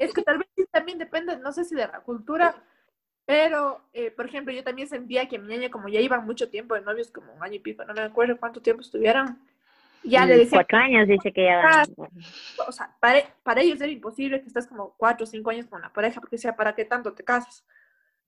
Es 0.00 0.12
que 0.12 0.22
tal 0.22 0.38
vez 0.38 0.48
sí 0.56 0.64
también 0.70 0.98
depende, 0.98 1.36
no 1.38 1.52
sé 1.52 1.64
si 1.64 1.74
de 1.74 1.86
la 1.86 2.00
cultura, 2.00 2.54
pero, 3.26 3.80
eh, 3.92 4.10
por 4.10 4.26
ejemplo, 4.26 4.52
yo 4.52 4.64
también 4.64 4.88
sentía 4.88 5.28
que 5.28 5.38
mi 5.38 5.46
niña, 5.46 5.70
como 5.70 5.88
ya 5.88 6.00
iban 6.00 6.24
mucho 6.26 6.48
tiempo 6.50 6.74
de 6.74 6.80
novios, 6.80 7.10
como 7.10 7.32
un 7.32 7.42
año 7.42 7.54
y 7.54 7.58
pico, 7.60 7.84
no 7.84 7.94
me 7.94 8.02
acuerdo 8.02 8.36
cuánto 8.38 8.60
tiempo 8.60 8.82
estuvieron, 8.82 9.38
ya 10.02 10.24
le 10.24 10.34
Mm, 10.34 10.38
decía, 10.38 10.58
Cuatro 10.58 10.78
años 10.78 11.08
dice 11.08 11.32
que 11.32 11.44
ya 11.44 11.60
Ah, 11.62 11.84
van. 11.96 12.10
o 12.66 12.72
sea, 12.72 12.96
para, 12.98 13.22
para 13.42 13.60
ellos 13.60 13.80
era 13.80 13.92
imposible 13.92 14.40
que 14.40 14.48
estés 14.48 14.66
como 14.66 14.94
cuatro 14.96 15.24
o 15.24 15.26
cinco 15.26 15.50
años 15.50 15.66
con 15.66 15.80
la 15.80 15.92
pareja, 15.92 16.20
porque 16.20 16.36
decía, 16.36 16.56
¿para 16.56 16.74
qué 16.74 16.84
tanto 16.84 17.12
te 17.12 17.22
casas? 17.22 17.64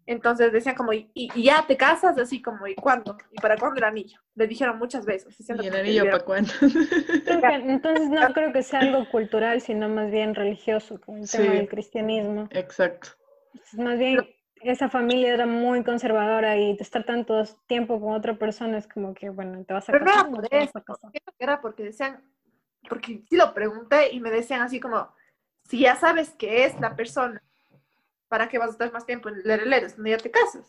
Entonces 0.06 0.52
decían 0.52 0.74
como, 0.74 0.92
¿y, 0.92 1.10
y 1.14 1.44
ya 1.44 1.64
te 1.66 1.76
casas? 1.76 2.18
Así 2.18 2.42
como, 2.42 2.66
¿y 2.66 2.74
cuándo? 2.74 3.16
¿Y 3.30 3.40
para 3.40 3.56
cuándo 3.56 3.78
el 3.78 3.84
anillo? 3.84 4.20
Le 4.34 4.46
dijeron 4.46 4.78
muchas 4.78 5.04
veces. 5.06 5.38
y 5.38 5.44
siento 5.44 5.62
¿Y 5.62 5.68
el 5.68 5.76
anillo 5.76 6.04
para 6.06 6.24
cuándo? 6.24 6.52
Entonces 7.26 8.08
no 8.08 8.32
creo 8.32 8.52
que 8.52 8.62
sea 8.62 8.80
algo 8.80 9.08
cultural, 9.10 9.60
sino 9.60 9.88
más 9.88 10.10
bien 10.10 10.34
religioso, 10.34 11.00
como 11.00 11.18
el 11.18 11.30
tema 11.30 11.54
del 11.54 11.68
cristianismo. 11.68 12.48
Exacto. 12.50 13.10
Entonces, 13.54 13.78
más 13.80 13.98
bien 13.98 14.26
esa 14.62 14.88
familia 14.88 15.34
era 15.34 15.46
muy 15.46 15.82
conservadora 15.82 16.56
y 16.56 16.76
de 16.76 16.82
estar 16.82 17.04
tanto 17.04 17.42
tiempo 17.66 18.00
con 18.00 18.14
otra 18.14 18.38
persona 18.38 18.78
es 18.78 18.86
como 18.86 19.12
que, 19.14 19.28
bueno, 19.30 19.64
te 19.64 19.74
vas 19.74 19.88
a 19.88 19.92
Pero 19.92 20.04
no 20.04 20.10
casar. 20.10 20.20
era 20.20 20.30
no 20.30 20.36
por 20.36 20.48
te 20.48 20.56
vas 20.56 20.68
eso, 20.68 21.00
era 21.38 21.60
porque 21.60 21.82
decían, 21.84 22.22
porque 22.88 23.22
sí 23.28 23.36
lo 23.36 23.54
pregunté 23.54 24.12
y 24.12 24.20
me 24.20 24.30
decían 24.30 24.62
así 24.62 24.80
como, 24.80 25.12
si 25.64 25.80
ya 25.80 25.96
sabes 25.96 26.30
que 26.30 26.64
es 26.64 26.78
la 26.80 26.94
persona, 26.96 27.42
¿para 28.32 28.48
qué 28.48 28.56
vas 28.56 28.70
a 28.70 28.72
estar 28.72 28.90
más 28.90 29.04
tiempo 29.04 29.28
en 29.28 29.42
Lereleres 29.42 29.94
donde 29.94 30.12
ya 30.12 30.16
te 30.16 30.30
casas? 30.30 30.66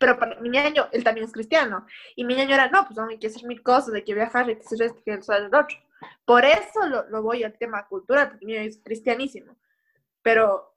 Pero 0.00 0.18
para 0.18 0.40
mi 0.40 0.48
ñaño, 0.48 0.88
él 0.90 1.04
también 1.04 1.24
es 1.24 1.32
cristiano, 1.32 1.86
y 2.16 2.24
mi 2.24 2.34
ñaño 2.34 2.52
era, 2.52 2.68
no, 2.68 2.84
pues 2.84 2.98
aún 2.98 3.10
hay 3.10 3.18
que 3.18 3.28
hacer 3.28 3.44
mil 3.44 3.62
cosas, 3.62 3.94
hay 3.94 4.02
que 4.02 4.12
viajar, 4.12 4.48
hay 4.48 4.56
que 4.56 4.62
hacer 4.62 4.82
esto, 4.82 4.98
hay 4.98 5.04
que 5.04 5.12
hacer 5.12 5.44
el 5.44 5.54
otro. 5.54 5.76
Por 6.24 6.44
eso 6.44 6.84
lo, 6.88 7.08
lo 7.08 7.22
voy 7.22 7.44
al 7.44 7.56
tema 7.56 7.86
cultural, 7.86 8.30
porque 8.30 8.44
el 8.44 8.46
mío 8.48 8.60
es 8.60 8.80
cristianísimo. 8.82 9.56
Pero 10.20 10.74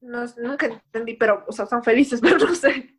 no, 0.00 0.24
nunca 0.38 0.66
entendí, 0.66 1.14
pero, 1.14 1.44
o 1.46 1.52
sea, 1.52 1.66
son 1.66 1.84
felices, 1.84 2.20
pero 2.20 2.38
no 2.38 2.52
sé. 2.56 2.96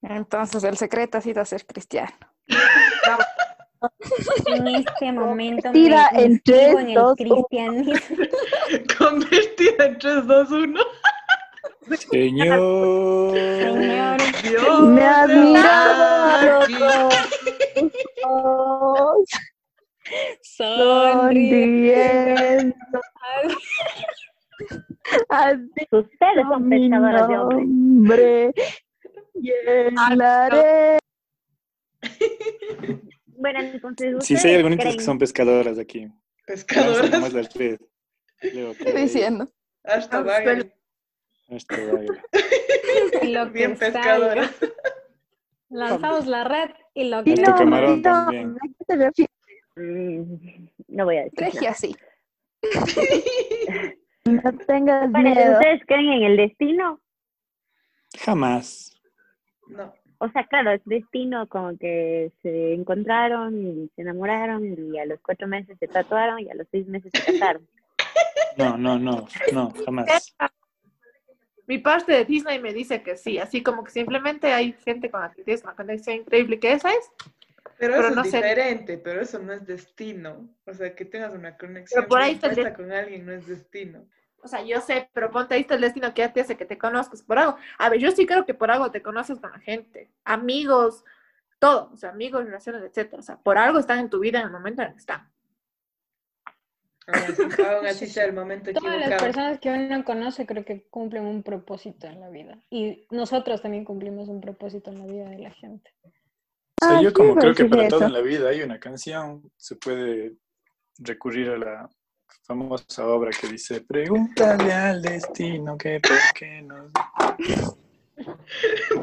Entonces 0.00 0.64
el 0.64 0.78
secreto 0.78 1.18
ha 1.18 1.20
sido 1.20 1.44
ser 1.44 1.66
cristiano. 1.66 2.16
En 4.46 4.66
este 4.68 5.12
momento 5.12 5.68
me 5.68 5.72
Tira 5.72 6.08
en 6.12 6.32
inscribo 6.32 6.44
tres, 6.44 6.74
en 6.76 6.88
el 6.90 7.14
cristianismo. 7.16 7.94
Convertida 8.98 9.84
en 9.84 9.98
3, 9.98 10.26
2, 10.26 10.50
1. 10.50 10.80
Señor. 12.10 13.32
Señor, 13.36 14.18
Dios 14.42 14.80
Me 14.88 15.04
has 15.04 15.28
está 15.28 15.40
mirado 15.40 16.66
ojos, 18.24 19.28
sonriendo. 20.42 21.44
Ustedes 25.92 26.46
son 26.48 26.68
pescadoras 26.70 27.28
de 27.28 27.38
hombres. 27.38 28.54
nombre 29.92 30.98
y. 33.36 33.40
Bueno, 33.40 33.60
entonces 33.60 34.16
Sí, 34.24 34.36
sí 34.36 34.48
hay 34.48 34.54
algunas 34.56 34.78
que 34.78 34.84
creen- 34.90 35.00
son 35.00 35.18
pescadoras 35.18 35.78
aquí. 35.78 36.08
Pescadoras. 36.46 37.10
nomás 37.10 37.32
las 37.32 37.54
red. 37.54 37.78
Leo, 38.42 38.70
Estoy 38.72 38.92
diciendo. 38.92 39.48
Hasta 39.84 40.22
vayan. 40.22 40.72
Hasta 41.50 41.76
baila. 41.76 42.22
Lo 43.22 43.46
que 43.46 43.58
Bien 43.58 43.76
pescadora. 43.76 44.50
Lanzamos 45.68 46.26
la 46.26 46.44
red 46.44 46.70
y 46.94 47.08
lo 47.08 47.24
que 47.24 47.30
Este 47.30 47.42
Dilo, 47.42 47.56
camarón 47.56 47.96
dilo, 47.96 48.02
también. 48.02 48.56
¿a 48.88 49.10
qué? 49.12 49.26
Mm, 49.76 50.68
No 50.88 51.04
voy 51.04 51.16
a 51.18 51.24
decir. 51.24 51.38
Regia 51.38 51.74
sí. 51.74 51.94
No 54.24 54.42
tengas 54.66 55.08
Bueno, 55.12 55.30
miedo. 55.30 55.52
¿ustedes 55.52 55.82
creen 55.86 56.12
en 56.14 56.22
el 56.24 56.36
destino? 56.36 57.00
Jamás. 58.18 58.92
No. 59.68 59.94
O 60.18 60.28
sea, 60.30 60.44
claro, 60.46 60.72
es 60.72 60.80
destino 60.84 61.46
como 61.48 61.76
que 61.76 62.32
se 62.42 62.72
encontraron 62.72 63.54
y 63.60 63.90
se 63.94 64.02
enamoraron 64.02 64.64
y 64.64 64.98
a 64.98 65.04
los 65.04 65.20
cuatro 65.20 65.46
meses 65.46 65.76
se 65.78 65.88
tatuaron 65.88 66.40
y 66.40 66.50
a 66.50 66.54
los 66.54 66.66
seis 66.70 66.86
meses 66.86 67.10
se 67.14 67.32
casaron. 67.32 67.66
No, 68.56 68.78
no, 68.78 68.98
no, 68.98 69.28
no, 69.52 69.70
jamás. 69.84 70.34
Mi 71.66 71.76
parte 71.76 72.12
de 72.12 72.24
Disney 72.24 72.58
me 72.58 72.72
dice 72.72 73.02
que 73.02 73.16
sí, 73.18 73.38
así 73.38 73.62
como 73.62 73.84
que 73.84 73.90
simplemente 73.90 74.50
hay 74.50 74.72
gente 74.84 75.10
con 75.10 75.20
la 75.20 75.30
que 75.30 75.42
tienes 75.42 75.62
una 75.62 75.74
conexión 75.74 76.16
increíble, 76.16 76.58
que 76.58 76.72
esa 76.72 76.90
es. 76.90 77.10
Pero, 77.78 77.94
Pero 77.96 78.06
eso 78.06 78.14
no 78.14 78.22
es 78.22 78.30
sé. 78.30 78.36
diferente, 78.38 78.96
pero 78.96 79.20
eso 79.20 79.38
no 79.40 79.52
es 79.52 79.66
destino. 79.66 80.48
O 80.64 80.72
sea, 80.72 80.94
que 80.94 81.04
tengas 81.04 81.34
una 81.34 81.58
conexión 81.58 82.00
Pero 82.00 82.08
por 82.08 82.22
ahí 82.22 82.32
está 82.40 82.72
con 82.72 82.90
alguien 82.92 83.26
no 83.26 83.32
es 83.32 83.46
destino. 83.46 84.06
O 84.42 84.48
sea, 84.48 84.62
yo 84.62 84.80
sé, 84.80 85.10
pero 85.12 85.30
ponte 85.30 85.54
ahí 85.54 85.62
está 85.62 85.74
el 85.74 85.80
destino 85.80 86.12
que 86.14 86.22
ya 86.22 86.32
te 86.32 86.40
hace 86.40 86.56
que 86.56 86.64
te 86.64 86.78
conozcas 86.78 87.22
por 87.22 87.38
algo. 87.38 87.56
A 87.78 87.88
ver, 87.88 88.00
yo 88.00 88.10
sí 88.12 88.26
creo 88.26 88.46
que 88.46 88.54
por 88.54 88.70
algo 88.70 88.90
te 88.90 89.02
conoces 89.02 89.40
con 89.40 89.50
la 89.50 89.58
gente, 89.58 90.10
amigos, 90.24 91.04
todo, 91.58 91.90
o 91.92 91.96
sea, 91.96 92.10
amigos, 92.10 92.44
relaciones, 92.44 92.82
etcétera. 92.82 93.20
O 93.20 93.22
sea, 93.22 93.38
por 93.38 93.58
algo 93.58 93.78
están 93.78 93.98
en 93.98 94.10
tu 94.10 94.20
vida 94.20 94.38
en 94.38 94.46
el 94.46 94.52
momento 94.52 94.82
en 94.82 94.88
el 94.88 94.94
que 94.94 95.00
están. 95.00 95.30
Aún 97.06 97.86
así, 97.86 98.08
sea 98.08 98.24
el 98.24 98.32
momento 98.32 98.72
Todas 98.72 98.98
las 98.98 99.22
personas 99.22 99.60
que 99.60 99.70
uno 99.70 100.04
conoce 100.04 100.44
creo 100.44 100.64
que 100.64 100.88
cumplen 100.88 101.24
un 101.24 101.42
propósito 101.42 102.08
en 102.08 102.20
la 102.20 102.28
vida. 102.30 102.58
Y 102.68 103.06
nosotros 103.10 103.62
también 103.62 103.84
cumplimos 103.84 104.28
un 104.28 104.40
propósito 104.40 104.90
en 104.90 104.98
la 104.98 105.06
vida 105.06 105.28
de 105.28 105.38
la 105.38 105.50
gente. 105.52 105.94
O 106.02 106.10
sea, 106.10 106.20
Ah, 106.82 107.00
yo 107.02 107.12
como 107.12 107.34
creo 107.36 107.54
que 107.54 107.64
para 107.64 107.88
todo 107.88 108.04
en 108.04 108.12
la 108.12 108.20
vida 108.20 108.50
hay 108.50 108.62
una 108.62 108.78
canción, 108.78 109.50
se 109.56 109.76
puede 109.76 110.36
recurrir 110.98 111.48
a 111.48 111.56
la 111.56 111.90
famosa 112.46 113.06
obra 113.06 113.30
que 113.38 113.48
dice, 113.48 113.80
pregúntale 113.80 114.72
al 114.72 115.02
destino 115.02 115.76
que 115.76 116.00
por 116.00 116.18
qué 116.34 116.62
no... 116.62 116.90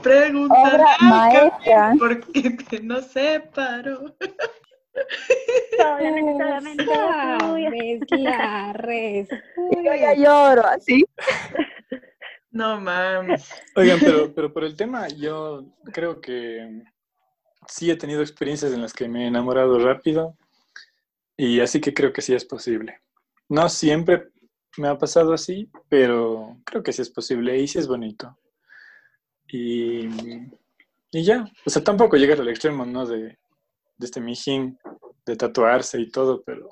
Pregúntale 0.01 0.75
Obra 0.75 0.95
al 1.00 1.09
maestra. 1.09 1.93
por 2.00 2.19
qué 2.31 2.50
te 2.51 2.79
nos 2.81 3.05
separó. 3.07 4.15
Sabes 5.77 6.13
la 8.09 8.73
respuesta. 8.73 9.43
Yo 9.83 9.93
ya 9.93 10.13
lloro 10.15 10.65
así. 10.65 11.05
No 12.51 12.79
mames. 12.79 13.50
Oigan, 13.75 14.00
pero, 14.00 14.33
pero 14.33 14.53
por 14.53 14.63
el 14.63 14.75
tema, 14.75 15.07
yo 15.09 15.65
creo 15.91 16.21
que 16.21 16.83
sí 17.67 17.91
he 17.91 17.95
tenido 17.95 18.21
experiencias 18.21 18.73
en 18.73 18.81
las 18.81 18.93
que 18.93 19.07
me 19.07 19.25
he 19.25 19.27
enamorado 19.27 19.79
rápido 19.79 20.35
y 21.38 21.59
así 21.59 21.81
que 21.81 21.93
creo 21.93 22.13
que 22.13 22.21
sí 22.21 22.33
es 22.33 22.45
posible. 22.45 23.00
No 23.53 23.69
siempre 23.69 24.29
me 24.77 24.88
ha 24.88 24.98
pasado 24.98 25.31
así, 25.31 25.69
pero 25.88 26.57
creo 26.65 26.81
que 26.81 26.91
sí 26.91 27.03
es 27.03 27.10
posible 27.12 27.55
y 27.60 27.67
sí 27.67 27.77
es 27.77 27.88
bonito. 27.88 28.36
Y, 29.48 30.07
y 31.12 31.24
ya, 31.24 31.45
o 31.63 31.69
sea, 31.69 31.83
tampoco 31.83 32.17
llegar 32.17 32.39
al 32.41 32.48
extremo, 32.48 32.83
¿no? 32.83 33.05
De, 33.05 33.19
de 33.98 34.05
este 34.05 34.19
mijín, 34.19 34.79
de 35.24 35.36
tatuarse 35.36 36.00
y 36.01 36.10
todo, 36.10 36.41
pero, 36.43 36.67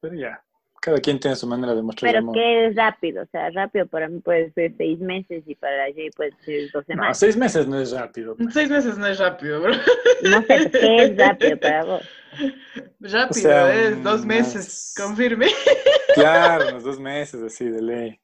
pero 0.00 0.14
ya, 0.14 0.42
cada 0.80 0.98
quien 1.00 1.20
tiene 1.20 1.36
su 1.36 1.46
manera 1.46 1.74
de 1.74 1.82
mostrar 1.82 2.10
Pero 2.10 2.20
amor. 2.20 2.34
que 2.34 2.66
es 2.68 2.74
rápido, 2.74 3.22
o 3.22 3.26
sea, 3.26 3.50
rápido 3.50 3.86
para 3.86 4.08
mí 4.08 4.20
puede 4.20 4.50
ser 4.52 4.72
seis 4.78 4.98
meses 5.00 5.44
y 5.46 5.54
para 5.54 5.92
Jay 5.92 6.08
puede 6.16 6.32
ser 6.46 6.70
dos 6.72 6.84
No, 6.88 6.94
semanas. 6.94 7.18
seis 7.18 7.36
meses 7.36 7.68
no 7.68 7.78
es 7.78 7.90
rápido. 7.92 8.36
Seis 8.50 8.70
meses 8.70 8.96
no 8.96 9.06
es 9.06 9.18
rápido, 9.18 9.60
bro. 9.60 9.74
No 10.22 10.40
sé, 10.44 10.70
¿qué 10.70 10.96
es 11.04 11.16
rápido 11.18 11.58
para 11.60 11.84
vos? 11.84 12.02
Rápido, 13.00 13.28
O 13.30 13.32
sea, 13.34 13.74
es 13.74 14.02
dos 14.02 14.24
meses, 14.26 14.94
confirme. 14.96 15.46
Claro, 16.14 16.68
unos 16.70 16.84
dos 16.84 16.98
meses 17.00 17.42
así 17.42 17.64
de 17.66 17.82
ley. 17.82 18.20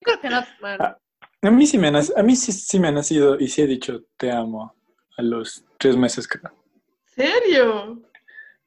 Creo 0.00 0.20
que 0.20 0.28
no, 0.28 0.42
bueno, 0.60 0.84
Ah. 0.84 0.98
A 1.44 1.50
mí 1.50 1.66
sí 1.66 1.76
me 1.76 1.88
ha, 1.88 1.90
nac- 1.90 2.12
a 2.16 2.22
mí 2.22 2.36
sí, 2.36 2.52
sí 2.52 2.78
me 2.78 2.88
ha 2.88 2.92
nacido 2.92 3.36
y 3.40 3.48
sí 3.48 3.62
he 3.62 3.66
dicho 3.66 4.04
te 4.16 4.30
amo 4.30 4.76
a 5.16 5.22
los 5.22 5.64
tres 5.78 5.96
meses 5.96 6.28
creo. 6.28 6.52
¿Serio? 7.06 8.00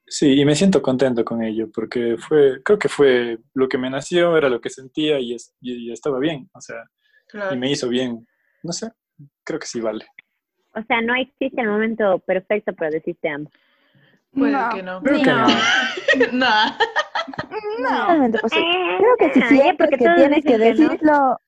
Sí, 0.06 0.38
y 0.40 0.44
me 0.44 0.54
siento 0.54 0.82
contento 0.82 1.24
con 1.24 1.42
ello 1.42 1.70
porque 1.72 2.16
fue, 2.18 2.62
creo 2.62 2.78
que 2.78 2.88
fue 2.90 3.38
lo 3.54 3.66
que 3.68 3.78
me 3.78 3.88
nació, 3.88 4.36
era 4.36 4.48
lo 4.50 4.60
que 4.60 4.68
sentía 4.70 5.18
y, 5.18 5.34
es- 5.34 5.54
y- 5.60 5.88
y 5.88 5.92
estaba 5.92 6.18
bien, 6.18 6.48
o 6.52 6.60
sea, 6.60 6.84
Claro. 7.28 7.54
y 7.54 7.58
me 7.58 7.70
hizo 7.70 7.88
bien. 7.88 8.26
No 8.62 8.72
sé, 8.72 8.90
creo 9.42 9.58
que 9.58 9.66
sí 9.66 9.80
vale. 9.80 10.04
O 10.74 10.82
sea, 10.86 11.00
no 11.00 11.14
existe 11.14 11.60
el 11.62 11.68
momento 11.68 12.18
perfecto 12.20 12.74
para 12.74 12.90
decir 12.90 13.16
te 13.22 13.30
amo. 13.30 13.50
Puede 14.36 14.52
No. 14.52 14.68
que 14.70 14.82
no. 14.82 15.02
Creo 15.02 15.18
que 15.22 15.32
no. 15.32 15.46
no. 16.32 16.46
Totalmente 17.78 18.38
posible. 18.38 18.66
Eh, 18.66 18.96
Creo 18.98 19.16
que 19.18 19.32
si 19.34 19.40
ya, 19.40 19.48
sientes 19.48 19.76
porque 19.78 19.96
que 20.04 20.14
tienes 20.16 20.44
que 20.44 20.58
no. 20.58 20.64
decirlo, 20.64 21.38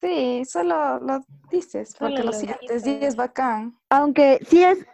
Sí, 0.00 0.42
solo 0.44 1.00
lo 1.00 1.20
dices 1.50 1.96
porque 1.98 2.18
Solo 2.18 2.26
lo 2.26 2.32
lo 2.32 2.38
sientes 2.38 2.86
y 2.86 2.98
es 3.04 3.16
bacán. 3.16 3.76
aunque 3.90 4.38
sí 4.48 4.62
es, 4.62 4.86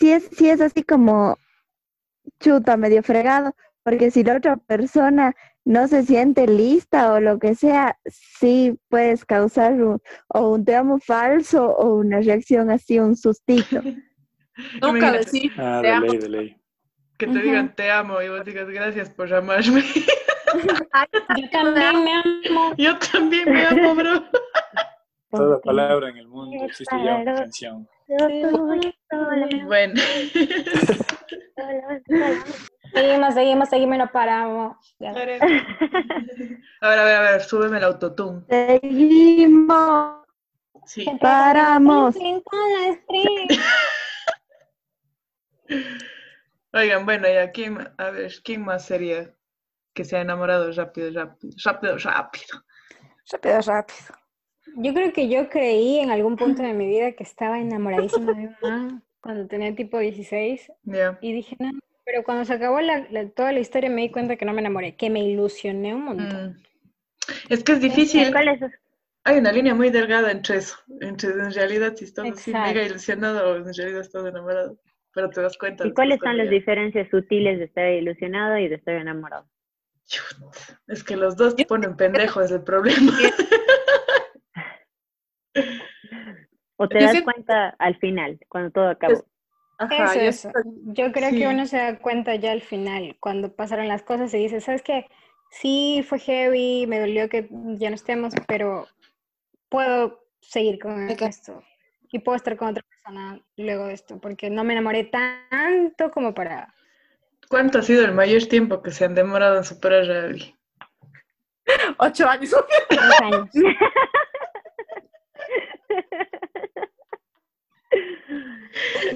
sí 0.00 0.10
es, 0.10 0.28
sí 0.36 0.50
es 0.50 0.60
así 0.60 0.82
como 0.82 1.36
chuta, 2.40 2.76
medio 2.76 3.02
fregado, 3.04 3.54
porque 3.84 4.10
si 4.10 4.24
la 4.24 4.36
otra 4.38 4.56
persona 4.56 5.34
no 5.64 5.86
se 5.86 6.02
siente 6.02 6.48
lista 6.48 7.12
o 7.12 7.20
lo 7.20 7.38
que 7.38 7.54
sea, 7.54 7.96
sí 8.06 8.76
puedes 8.88 9.24
causar 9.24 9.74
un, 9.74 10.00
o 10.28 10.48
un 10.50 10.64
te 10.64 10.74
amo 10.74 10.98
falso 10.98 11.66
o 11.76 11.94
una 11.94 12.20
reacción 12.20 12.70
así, 12.70 12.98
un 12.98 13.16
sustito. 13.16 13.80
nunca 14.82 15.12
decir 15.12 15.52
Ah, 15.58 15.80
de 15.82 16.00
ley, 16.00 16.18
de 16.18 16.28
ley. 16.28 16.56
Que 17.16 17.26
te 17.26 17.38
digan 17.40 17.74
te 17.74 17.90
amo 17.90 18.22
y 18.22 18.28
vos 18.28 18.44
digas 18.44 18.68
gracias 18.68 19.10
por 19.10 19.28
llamarme. 19.28 19.82
Yo 21.36 21.50
también 21.50 22.04
me 22.04 22.12
amo. 22.14 22.74
Yo 22.76 22.98
también 22.98 23.52
me 23.52 23.66
amo, 23.66 23.94
bro. 23.94 24.24
Toda 25.30 25.60
palabra 25.60 26.08
en 26.08 26.16
el 26.16 26.28
mundo 26.28 26.64
existe 26.64 26.96
ya 27.04 27.16
una 27.16 27.34
canción. 27.34 27.88
Bueno. 29.66 29.94
Seguimos, 32.94 33.34
seguimos, 33.34 33.68
seguimos, 33.68 33.98
no 33.98 34.10
paramos. 34.10 34.76
Ya. 34.98 35.10
A 35.10 35.14
ver, 35.14 35.38
a 36.80 37.04
ver, 37.04 37.16
a 37.16 37.20
ver, 37.20 37.40
súbeme 37.42 37.76
el 37.78 37.84
autotune. 37.84 38.42
Seguimos, 38.48 40.24
Sí. 40.86 41.04
paramos. 41.20 42.14
Oigan, 46.72 47.04
bueno, 47.06 47.26
ya, 47.28 47.50
¿quién, 47.50 47.78
a 47.96 48.10
ver, 48.10 48.32
¿quién 48.44 48.62
más 48.62 48.84
sería 48.86 49.34
que 49.94 50.04
se 50.04 50.16
ha 50.16 50.20
enamorado 50.20 50.70
rápido, 50.72 51.10
rápido, 51.12 51.52
rápido, 51.64 51.96
rápido? 51.98 52.64
Rápido, 53.32 53.60
rápido. 53.62 53.98
Yo 54.76 54.92
creo 54.94 55.12
que 55.12 55.28
yo 55.28 55.48
creí 55.48 55.98
en 55.98 56.10
algún 56.10 56.36
punto 56.36 56.62
de 56.62 56.74
mi 56.74 56.86
vida 56.86 57.12
que 57.12 57.24
estaba 57.24 57.58
enamoradísima 57.58 58.32
de 58.34 58.46
un 58.48 58.56
man 58.62 59.02
cuando 59.20 59.46
tenía 59.46 59.74
tipo 59.74 59.98
16 59.98 60.70
Ya. 60.84 61.18
y 61.20 61.32
dije, 61.32 61.56
no, 61.58 61.70
pero 62.04 62.22
cuando 62.22 62.44
se 62.44 62.52
acabó 62.52 62.80
la- 62.80 63.06
la- 63.10 63.28
toda 63.30 63.52
la 63.52 63.60
historia 63.60 63.90
me 63.90 64.02
di 64.02 64.10
cuenta 64.10 64.36
que 64.36 64.44
no 64.44 64.52
me 64.52 64.60
enamoré, 64.60 64.94
que 64.94 65.10
me 65.10 65.20
ilusioné 65.20 65.94
un 65.94 66.04
montón. 66.04 66.50
Mm. 66.52 66.62
Es 67.48 67.64
que 67.64 67.72
es 67.72 67.80
difícil. 67.80 68.30
¿Cuál 68.30 68.48
es? 68.48 68.60
Hay 69.24 69.38
una 69.38 69.52
línea 69.52 69.74
muy 69.74 69.90
delgada 69.90 70.30
entre 70.30 70.58
eso, 70.58 70.76
entre 71.00 71.30
en 71.30 71.52
realidad 71.52 71.94
si 71.96 72.04
estás 72.04 72.30
así 72.30 72.52
mega 72.52 72.82
ilusionado 72.82 73.50
o 73.50 73.56
en 73.56 73.74
realidad 73.74 74.00
estás 74.00 74.24
enamorado. 74.24 74.78
Pero 75.18 75.30
te 75.30 75.42
das 75.42 75.58
cuenta. 75.58 75.84
¿Y 75.84 75.92
cuáles 75.92 76.20
son 76.20 76.38
las 76.38 76.48
diferencias 76.48 77.08
sutiles 77.10 77.58
de 77.58 77.64
estar 77.64 77.90
ilusionado 77.90 78.56
y 78.58 78.68
de 78.68 78.76
estar 78.76 78.94
enamorado? 78.94 79.48
Es 80.86 81.02
que 81.02 81.16
los 81.16 81.36
dos 81.36 81.56
te 81.56 81.64
ponen 81.64 81.96
pendejo, 81.96 82.40
es 82.40 82.52
el 82.52 82.62
problema. 82.62 83.12
¿O 86.76 86.88
te 86.88 86.98
das 87.00 87.20
cuenta 87.22 87.70
al 87.80 87.98
final, 87.98 88.38
cuando 88.48 88.70
todo 88.70 88.90
acabó? 88.90 89.26
Ajá, 89.78 90.04
Eso, 90.04 90.20
yo 90.20 90.28
eso. 90.28 90.52
Yo 90.84 91.10
creo 91.10 91.30
Sí. 91.30 91.38
que 91.38 91.48
uno 91.48 91.66
se 91.66 91.78
da 91.78 91.98
cuenta 91.98 92.36
ya 92.36 92.52
al 92.52 92.62
final, 92.62 93.16
cuando 93.18 93.52
pasaron 93.52 93.88
las 93.88 94.04
cosas 94.04 94.32
y 94.34 94.38
dice, 94.38 94.60
¿sabes 94.60 94.82
qué? 94.82 95.06
Sí, 95.50 96.04
fue 96.08 96.20
heavy, 96.20 96.86
me 96.86 97.00
dolió 97.00 97.28
que 97.28 97.48
ya 97.50 97.88
no 97.90 97.96
estemos, 97.96 98.34
pero 98.46 98.86
puedo 99.68 100.24
seguir 100.40 100.78
con 100.78 101.10
esto 101.10 101.64
y 102.10 102.18
puedo 102.20 102.36
estar 102.36 102.56
con 102.56 102.68
otra 102.68 102.82
persona 102.88 103.40
luego 103.56 103.86
de 103.86 103.94
esto, 103.94 104.18
porque 104.20 104.50
no 104.50 104.64
me 104.64 104.72
enamoré 104.74 105.04
tanto 105.04 106.10
como 106.10 106.34
para... 106.34 106.72
¿Cuánto 107.48 107.78
ha 107.78 107.82
sido 107.82 108.04
el 108.04 108.12
mayor 108.12 108.44
tiempo 108.46 108.82
que 108.82 108.90
se 108.90 109.04
han 109.04 109.14
demorado 109.14 109.56
en 109.58 109.64
superar 109.64 110.10
a 110.10 110.24
alguien? 110.24 110.54
Ocho 111.98 112.28
años. 112.28 112.50
Dos 112.50 112.64
años. 113.22 113.48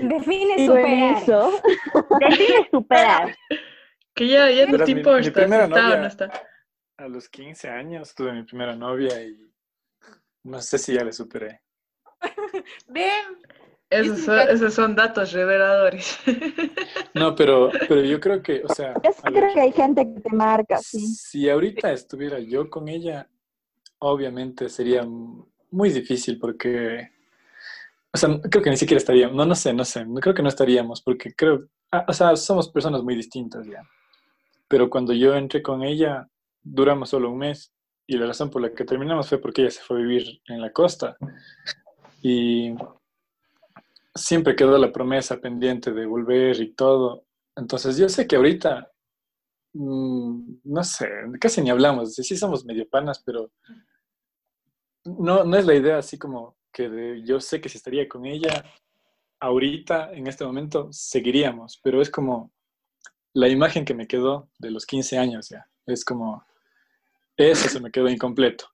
Define 0.02 0.66
superar. 0.66 1.22
eso, 1.22 1.62
Define 2.20 2.68
superar. 2.70 3.37
Que 4.14 4.28
ya, 4.28 4.50
ya 4.50 4.66
no 4.66 4.78
te 4.78 4.87
mi- 4.87 4.94
mi 4.94 5.00
importa 5.00 5.32
primera 5.32 5.64
está 5.64 5.94
o 5.94 5.96
no 5.96 6.06
está. 6.06 6.42
A 6.99 7.08
los 7.08 7.28
15 7.28 7.68
años 7.68 8.14
tuve 8.14 8.32
mi 8.32 8.42
primera 8.44 8.76
novia 8.76 9.22
y 9.22 9.50
no 10.44 10.61
sé 10.61 10.78
si 10.78 10.94
ya 10.94 11.04
le 11.04 11.12
superé. 11.12 11.61
Ven. 12.88 13.38
Esos 13.92 14.20
son, 14.20 14.38
esos 14.48 14.72
son 14.72 14.96
datos 14.96 15.32
reveladores. 15.32 16.18
No, 17.14 17.34
pero, 17.34 17.70
pero 17.88 18.02
yo 18.02 18.18
creo 18.18 18.42
que, 18.42 18.62
o 18.64 18.74
sea, 18.74 18.94
yo 19.04 19.12
sí 19.12 19.20
ver, 19.24 19.34
creo 19.34 19.54
que 19.54 19.60
hay 19.60 19.72
gente 19.72 20.02
que 20.02 20.20
te 20.20 20.34
marca, 20.34 20.78
sí. 20.78 20.98
si 20.98 21.50
ahorita 21.50 21.92
estuviera 21.92 22.38
yo 22.40 22.70
con 22.70 22.88
ella, 22.88 23.28
obviamente 23.98 24.70
sería 24.70 25.06
muy 25.70 25.90
difícil 25.90 26.38
porque, 26.38 27.10
o 28.10 28.16
sea, 28.16 28.40
creo 28.50 28.62
que 28.62 28.70
ni 28.70 28.78
siquiera 28.78 28.96
estaríamos, 28.96 29.36
no, 29.36 29.44
no 29.44 29.54
sé, 29.54 29.74
no 29.74 29.84
sé, 29.84 30.06
no 30.06 30.20
creo 30.20 30.34
que 30.34 30.42
no 30.42 30.48
estaríamos 30.48 31.02
porque 31.02 31.34
creo, 31.34 31.68
ah, 31.90 32.06
o 32.08 32.14
sea, 32.14 32.34
somos 32.34 32.70
personas 32.70 33.02
muy 33.02 33.14
distintas 33.14 33.66
ya. 33.66 33.82
Pero 34.68 34.88
cuando 34.88 35.12
yo 35.12 35.34
entré 35.34 35.62
con 35.62 35.82
ella, 35.82 36.26
duramos 36.62 37.10
solo 37.10 37.30
un 37.30 37.38
mes 37.38 37.74
y 38.06 38.16
la 38.16 38.26
razón 38.26 38.48
por 38.48 38.62
la 38.62 38.72
que 38.72 38.86
terminamos 38.86 39.28
fue 39.28 39.38
porque 39.38 39.60
ella 39.60 39.70
se 39.70 39.82
fue 39.82 39.98
a 39.98 40.00
vivir 40.02 40.40
en 40.48 40.62
la 40.62 40.72
costa 40.72 41.18
y 42.22 42.74
siempre 44.14 44.54
quedó 44.54 44.78
la 44.78 44.92
promesa 44.92 45.38
pendiente 45.38 45.90
de 45.92 46.06
volver 46.06 46.60
y 46.60 46.72
todo. 46.72 47.24
Entonces 47.56 47.96
yo 47.96 48.08
sé 48.08 48.26
que 48.26 48.36
ahorita, 48.36 48.90
mm, 49.74 50.54
no 50.64 50.84
sé, 50.84 51.08
casi 51.40 51.60
ni 51.60 51.70
hablamos, 51.70 52.14
sí 52.14 52.36
somos 52.36 52.64
medio 52.64 52.88
panas, 52.88 53.22
pero 53.24 53.50
no, 55.04 55.44
no 55.44 55.56
es 55.56 55.66
la 55.66 55.74
idea 55.74 55.98
así 55.98 56.16
como 56.16 56.56
que 56.72 57.22
yo 57.24 57.40
sé 57.40 57.60
que 57.60 57.68
si 57.68 57.78
estaría 57.78 58.08
con 58.08 58.24
ella 58.24 58.64
ahorita, 59.40 60.12
en 60.12 60.28
este 60.28 60.44
momento, 60.44 60.88
seguiríamos, 60.92 61.80
pero 61.82 62.00
es 62.00 62.08
como 62.08 62.52
la 63.34 63.48
imagen 63.48 63.84
que 63.84 63.94
me 63.94 64.06
quedó 64.06 64.48
de 64.58 64.70
los 64.70 64.86
15 64.86 65.18
años 65.18 65.48
ya, 65.48 65.66
es 65.86 66.04
como, 66.04 66.44
eso 67.36 67.68
se 67.68 67.80
me 67.80 67.90
quedó 67.90 68.08
incompleto. 68.08 68.66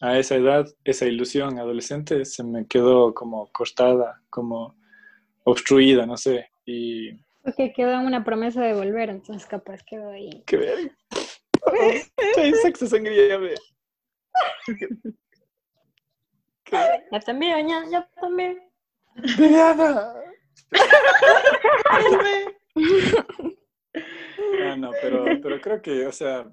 A 0.00 0.18
esa 0.18 0.36
edad, 0.36 0.66
esa 0.84 1.06
ilusión 1.06 1.58
adolescente 1.58 2.24
se 2.24 2.42
me 2.42 2.66
quedó 2.66 3.14
como 3.14 3.50
cortada, 3.52 4.20
como 4.28 4.76
obstruida, 5.44 6.04
no 6.06 6.16
sé, 6.16 6.50
y 6.64 7.12
Porque 7.42 7.72
quedó 7.72 8.00
una 8.00 8.24
promesa 8.24 8.62
de 8.62 8.74
volver, 8.74 9.10
entonces 9.10 9.46
capaz 9.46 9.82
quedó 9.84 10.10
ahí. 10.10 10.42
que 10.46 10.56
ver. 10.56 10.92
Hay 12.36 12.52
sexo 12.54 12.86
sangría, 12.86 13.38
ve. 13.38 13.54
Ya 17.12 17.20
también, 17.20 17.68
ya, 17.68 17.84
ya 17.90 18.10
también. 18.20 18.58
Diana. 19.38 20.14
Ah, 24.66 24.76
no, 24.76 24.90
pero, 25.00 25.24
pero 25.40 25.60
creo 25.60 25.80
que, 25.80 26.06
o 26.06 26.12
sea, 26.12 26.50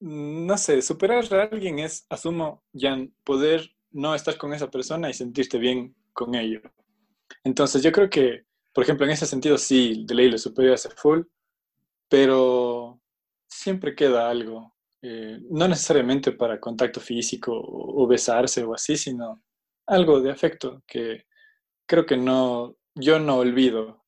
no 0.00 0.56
sé, 0.58 0.82
superar 0.82 1.24
a 1.34 1.42
alguien 1.44 1.78
es, 1.80 2.06
asumo, 2.10 2.64
ya 2.72 2.98
poder 3.24 3.70
no 3.90 4.14
estar 4.14 4.36
con 4.38 4.52
esa 4.54 4.70
persona 4.70 5.10
y 5.10 5.14
sentirte 5.14 5.58
bien 5.58 5.94
con 6.12 6.34
ello. 6.34 6.60
Entonces, 7.44 7.82
yo 7.82 7.92
creo 7.92 8.10
que, 8.10 8.44
por 8.74 8.84
ejemplo, 8.84 9.06
en 9.06 9.12
ese 9.12 9.26
sentido, 9.26 9.58
sí, 9.58 10.04
de 10.06 10.14
ley 10.14 10.30
lo 10.30 10.38
superé 10.38 10.74
hace 10.74 10.90
full, 10.90 11.22
pero 12.08 13.00
siempre 13.48 13.94
queda 13.94 14.30
algo. 14.30 14.74
eh, 15.02 15.38
no 15.50 15.68
necesariamente 15.68 16.32
para 16.32 16.58
contacto 16.60 17.00
físico 17.00 17.52
o, 17.54 18.02
o 18.04 18.06
besarse 18.08 18.64
o 18.64 18.74
así, 18.74 18.96
sino 18.96 19.42
algo 19.86 20.20
de 20.20 20.30
afecto 20.32 20.82
que 20.86 21.24
creo 21.86 22.06
que 22.06 22.16
no, 22.18 22.76
yo 22.96 23.18
no 23.20 23.38
olvido. 23.38 24.04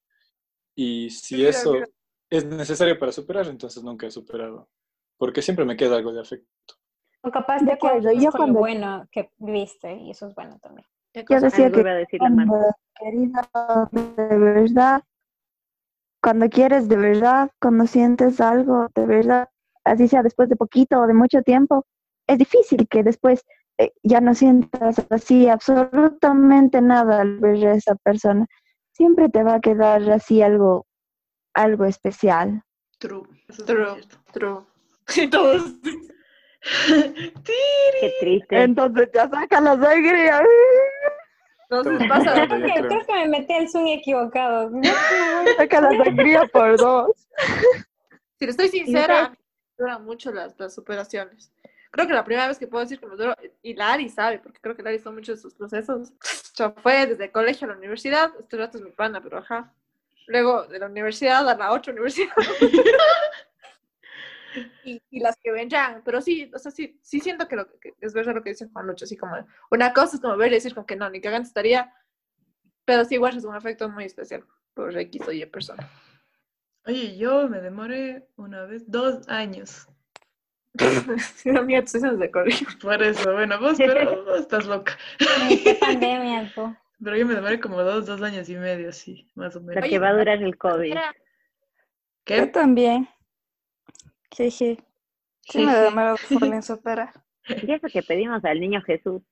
Y 0.77 1.11
si 1.11 1.45
Mira, 1.45 1.47
eso 1.47 1.73
mira. 1.73 1.87
es 2.31 2.45
necesario 2.47 2.99
para 2.99 3.13
superar, 3.13 3.49
entonces 3.49 3.83
nunca 3.85 4.07
he 4.07 4.11
superado. 4.11 4.69
Porque 5.21 5.43
siempre 5.43 5.67
me 5.67 5.77
queda 5.77 5.97
algo 5.99 6.13
de 6.15 6.23
afecto. 6.23 6.75
O 7.23 7.31
capaz 7.31 7.61
De 7.61 7.73
acuerdo, 7.73 8.11
yo 8.11 8.31
cuando- 8.31 8.55
lo 8.55 8.59
bueno 8.61 9.07
que 9.13 9.31
viste 9.37 9.95
y 9.95 10.11
eso 10.13 10.27
es 10.29 10.35
bueno 10.35 10.59
también. 10.61 10.87
Yo 11.15 11.41
decía 11.41 11.71
que 11.71 11.81
iba 11.81 11.91
a 11.91 11.95
decir 11.95 12.23
la 12.23 12.75
querido 12.99 13.89
de 13.93 14.39
verdad, 14.39 15.03
cuando 16.23 16.49
quieres 16.49 16.89
de 16.89 16.97
verdad, 16.97 17.51
cuando 17.61 17.87
sientes 17.87 18.41
algo 18.41 18.89
de 18.95 19.05
verdad, 19.05 19.51
así 19.85 20.09
sea 20.09 20.23
después 20.23 20.49
de 20.49 20.57
poquito 20.57 20.99
o 20.99 21.07
de 21.07 21.13
mucho 21.13 21.43
tiempo, 21.43 21.85
es 22.27 22.39
difícil 22.39 22.89
que 22.89 23.03
después 23.03 23.45
eh, 23.77 23.93
ya 24.03 24.23
no 24.23 24.35
sientas 24.35 25.05
así 25.11 25.51
absolutamente 25.51 26.81
nada 26.81 27.21
al 27.21 27.41
ver 27.41 27.67
a 27.67 27.75
esa 27.75 27.95
persona. 27.97 28.47
Siempre 28.93 29.29
te 29.29 29.43
va 29.43 29.57
a 29.57 29.61
quedar 29.61 30.11
así 30.11 30.41
algo, 30.41 30.87
algo 31.55 31.85
especial. 31.85 32.63
True. 32.99 33.27
True, 33.67 34.01
true. 34.33 34.70
Y 35.17 35.27
todos. 35.31 35.63
Qué 37.45 38.15
triste. 38.21 38.63
Entonces 38.63 39.09
ya 39.15 39.29
saca 39.29 39.61
la 39.61 39.73
alegría. 39.73 40.43
Entonces 41.71 42.09
pasa. 42.09 42.33
Creo 42.47 42.59
yo 42.59 42.67
que, 42.67 42.73
creo. 42.73 42.89
creo 42.89 43.07
que 43.07 43.13
me 43.15 43.29
metí 43.29 43.53
al 43.55 43.69
Zoom 43.69 43.87
equivocado. 43.89 44.71
Yo- 44.83 44.93
Saca 45.57 45.81
la 45.81 45.89
alegría 45.89 46.45
por 46.53 46.77
dos. 46.77 47.29
Si 48.39 48.45
le 48.45 48.51
estoy 48.51 48.69
sincera, 48.69 49.33
duran 49.79 50.05
mucho 50.05 50.33
las, 50.33 50.59
las 50.59 50.75
superaciones. 50.75 51.53
Creo 51.93 52.07
que 52.07 52.13
la 52.13 52.25
primera 52.25 52.47
vez 52.47 52.59
que 52.59 52.67
puedo 52.69 52.85
decir 52.85 53.01
que 53.01 53.07
me 53.07 53.17
duró, 53.17 53.35
y 53.63 53.75
Lari 53.75 54.09
sabe, 54.09 54.39
porque 54.39 54.61
creo 54.61 54.77
que 54.77 54.83
Lari 54.83 55.01
son 55.01 55.15
muchos 55.15 55.37
de 55.39 55.43
sus 55.43 55.55
procesos. 55.55 56.13
O 56.53 56.57
sea, 56.63 56.71
fue 56.73 57.07
desde 57.07 57.25
el 57.27 57.33
colegio 57.33 57.67
a 57.67 57.71
la 57.71 57.79
universidad, 57.79 58.33
este 58.39 58.57
rato 58.59 58.77
es 58.77 58.85
mi 58.85 58.91
pana, 58.91 59.23
pero 59.23 59.39
ajá. 59.39 59.73
Luego 60.27 60.65
de 60.65 60.79
la 60.81 60.87
universidad 60.87 61.49
a 61.49 61.57
la 61.57 61.73
otra 61.73 61.93
universidad. 61.93 62.35
y, 64.85 65.03
y 65.11 65.21
las 65.21 65.37
que 65.37 65.53
ven 65.53 65.69
ya, 65.69 66.03
pero 66.05 66.21
sí, 66.21 66.51
o 66.55 66.59
sea, 66.59 66.71
sí, 66.71 66.99
sí 67.03 67.21
siento 67.21 67.47
que, 67.49 67.57
lo, 67.57 67.67
que 67.79 67.95
es 68.01 68.13
verdad 68.13 68.35
lo 68.35 68.43
que 68.43 68.51
dice 68.51 68.69
Juan 68.73 68.87
Lucho, 68.87 69.05
así 69.05 69.17
como 69.17 69.37
una 69.71 69.93
cosa 69.93 70.17
es 70.17 70.23
como 70.23 70.37
ver 70.37 70.53
y 70.53 70.57
decir 70.57 70.75
como 70.75 70.87
que 70.87 70.97
no, 70.97 71.09
ni 71.11 71.21
cagante 71.21 71.49
estaría, 71.49 71.93
pero 72.85 73.05
sí 73.05 73.15
igual 73.15 73.37
es 73.37 73.45
un 73.45 73.55
afecto 73.55 73.89
muy 73.89 74.05
especial 74.05 74.45
por 74.75 74.97
X 74.97 75.23
o 75.29 75.33
Y 75.33 75.47
persona. 75.47 75.89
Oye, 76.87 77.17
yo 77.17 77.49
me 77.49 77.61
demoré 77.61 78.29
una 78.37 78.65
vez 78.65 78.91
dos 78.91 79.29
años. 79.29 79.87
No, 81.45 81.65
mía, 81.65 81.85
sesiones 81.87 82.19
de 82.21 82.31
colegio. 82.31 82.69
Por 82.81 83.03
eso, 83.03 83.33
bueno, 83.33 83.59
vos, 83.59 83.77
pero 83.77 84.25
vos 84.25 84.41
estás 84.41 84.67
loca. 84.67 84.97
Pandemia, 85.81 86.53
tú. 86.55 86.75
Pero 87.03 87.17
yo 87.17 87.27
me 87.27 87.35
demoré 87.35 87.59
como 87.61 87.83
dos, 87.83 88.07
dos 88.07 88.23
años 88.23 88.49
y 88.49 88.57
medio, 88.57 88.93
sí, 88.93 89.29
más 89.35 89.57
o 89.57 89.61
Lo 89.61 89.67
menos. 89.67 89.89
que 89.89 89.99
va 89.99 90.09
a 90.11 90.13
durar 90.13 90.43
el 90.43 90.57
COVID. 90.57 90.95
Yo 92.27 92.51
también. 92.53 93.09
Jeje. 94.33 94.79
Sí 95.43 95.65
me 95.65 96.17
full 96.17 96.45
en 96.53 96.63
superar. 96.63 97.13
Y 97.49 97.73
eso 97.73 97.89
que 97.93 98.03
pedimos 98.03 98.45
al 98.45 98.61
niño 98.61 98.81
Jesús. 98.83 99.23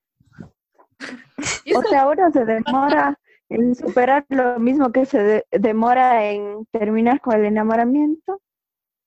O 1.76 1.82
sea, 1.82 2.02
ahora 2.02 2.30
se 2.32 2.44
demora 2.44 3.18
en 3.48 3.74
superar 3.74 4.26
lo 4.28 4.58
mismo 4.58 4.90
que 4.90 5.06
se 5.06 5.18
de- 5.22 5.46
demora 5.52 6.30
en 6.30 6.66
terminar 6.72 7.20
con 7.20 7.36
el 7.36 7.44
enamoramiento. 7.44 8.40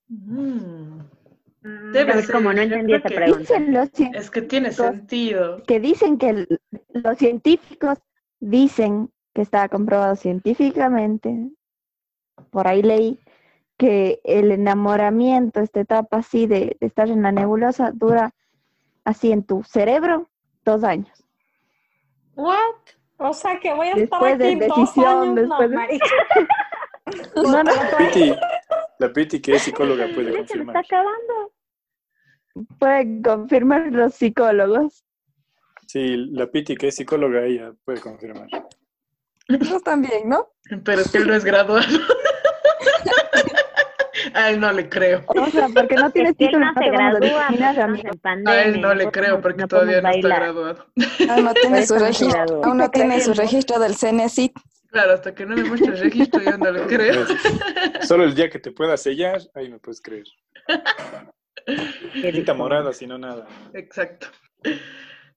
Mm, 0.08 0.99
Debe 1.63 2.12
¿Sabes 2.12 2.25
ser, 2.25 2.36
cómo? 2.36 2.54
No 2.54 2.62
entendí 2.62 2.93
esa 2.93 3.10
pregunta. 3.10 3.54
Es 4.13 4.32
que 4.32 4.41
tiene 4.41 4.71
sentido. 4.71 5.62
que 5.63 5.80
dicen 5.80 6.17
que 6.17 6.30
el- 6.30 6.60
los 6.89 7.17
científicos 7.17 7.99
dicen 8.39 9.12
que 9.36 9.41
está 9.43 9.69
comprobado 9.69 10.15
científicamente, 10.15 11.51
por 12.49 12.67
ahí 12.67 12.82
leí, 12.82 13.19
que 13.82 14.22
el 14.24 14.52
enamoramiento, 14.52 15.60
esta 15.60 15.80
etapa 15.80 16.17
así 16.17 16.46
de, 16.46 16.78
de 16.80 16.86
estar 16.86 17.10
en 17.10 17.24
la 17.24 17.32
nebulosa, 17.32 17.89
dura 17.91 18.32
así 19.06 19.32
en 19.32 19.41
tu 19.44 19.63
cerebro 19.63 20.30
dos 20.63 20.84
años. 20.84 21.26
What? 22.36 22.76
O 23.17 23.34
sea 23.34 23.60
que 23.60 23.74
voy 23.74 23.88
a 23.88 23.94
estar 23.94 24.22
Después 24.22 24.38
de 24.38 24.46
aquí 24.50 24.60
dos 24.60 24.78
decisión, 24.78 25.22
años, 25.24 25.36
después 25.36 25.70
de- 25.72 25.76
no, 25.76 25.82
marica. 25.82 26.06
No, 27.36 27.63
no, 27.63 27.72
Piti, 27.98 28.34
la 29.00 29.12
Piti 29.12 29.41
que 29.41 29.56
es 29.56 29.63
psicóloga 29.63 30.06
puede 30.13 30.32
me 30.32 30.39
está 30.41 30.54
confirmar. 30.54 30.78
acabando. 30.78 31.52
pueden 32.80 33.22
confirmar 33.24 33.91
los 33.91 34.13
psicólogos. 34.13 35.04
Sí, 35.88 36.15
la 36.32 36.46
Piti 36.52 36.76
que 36.78 36.89
es 36.89 36.96
psicóloga 36.96 37.41
ella 37.44 37.74
puede 37.84 38.00
confirmar. 38.00 38.48
Yo 39.50 39.80
también, 39.82 40.30
¿no? 40.30 40.50
Pero 40.86 41.02
es 41.02 41.12
que 41.12 41.17
él 41.17 41.28
no 41.28 41.34
es 41.34 41.44
graduado. 41.44 41.82
A 44.41 44.49
él 44.49 44.60
no 44.60 44.71
le 44.71 44.89
creo. 44.89 45.23
O 45.27 45.45
sea, 45.51 45.67
porque 45.73 45.95
no 45.95 46.10
tienes 46.12 46.36
que 46.36 46.47
título, 46.47 46.65
no 46.65 46.73
se 46.73 46.89
gradúa, 46.89 47.47
A 48.45 48.62
él 48.63 48.82
no 48.82 48.93
le 48.93 49.12
creo 49.12 49.39
porque 49.39 49.62
no 49.62 49.67
todavía 49.67 50.01
no 50.01 50.10
está 50.10 50.27
graduado. 50.27 50.88
Ah, 51.30 51.38
no 51.41 51.54
tiene 51.54 51.86
su 51.86 51.99
registro, 51.99 52.63
aún 52.63 52.77
no 52.77 52.89
tiene 52.89 53.21
su 53.21 53.34
registro 53.34 53.80
del 53.80 53.95
CNESIT. 53.95 54.54
Claro, 54.89 55.13
hasta 55.13 55.34
que 55.34 55.45
no 55.45 55.56
me 55.56 55.63
muestre 55.63 55.93
el 55.93 55.99
registro 55.99 56.41
yo 56.41 56.58
no 56.58 56.71
le 56.71 56.86
creo. 56.88 57.25
Solo 58.01 58.23
el 58.23 58.34
día 58.34 58.49
que 58.49 58.60
te 58.60 58.71
pueda 58.71 58.97
sellar, 58.97 59.41
ahí 59.54 59.69
me 59.69 59.80
puedes 59.80 60.01
creer. 60.01 60.25
Quita 62.34 62.54
morada, 62.54 62.91
si 62.91 63.06
no 63.08 63.17
nada. 63.17 63.47
Exacto. 63.73 64.27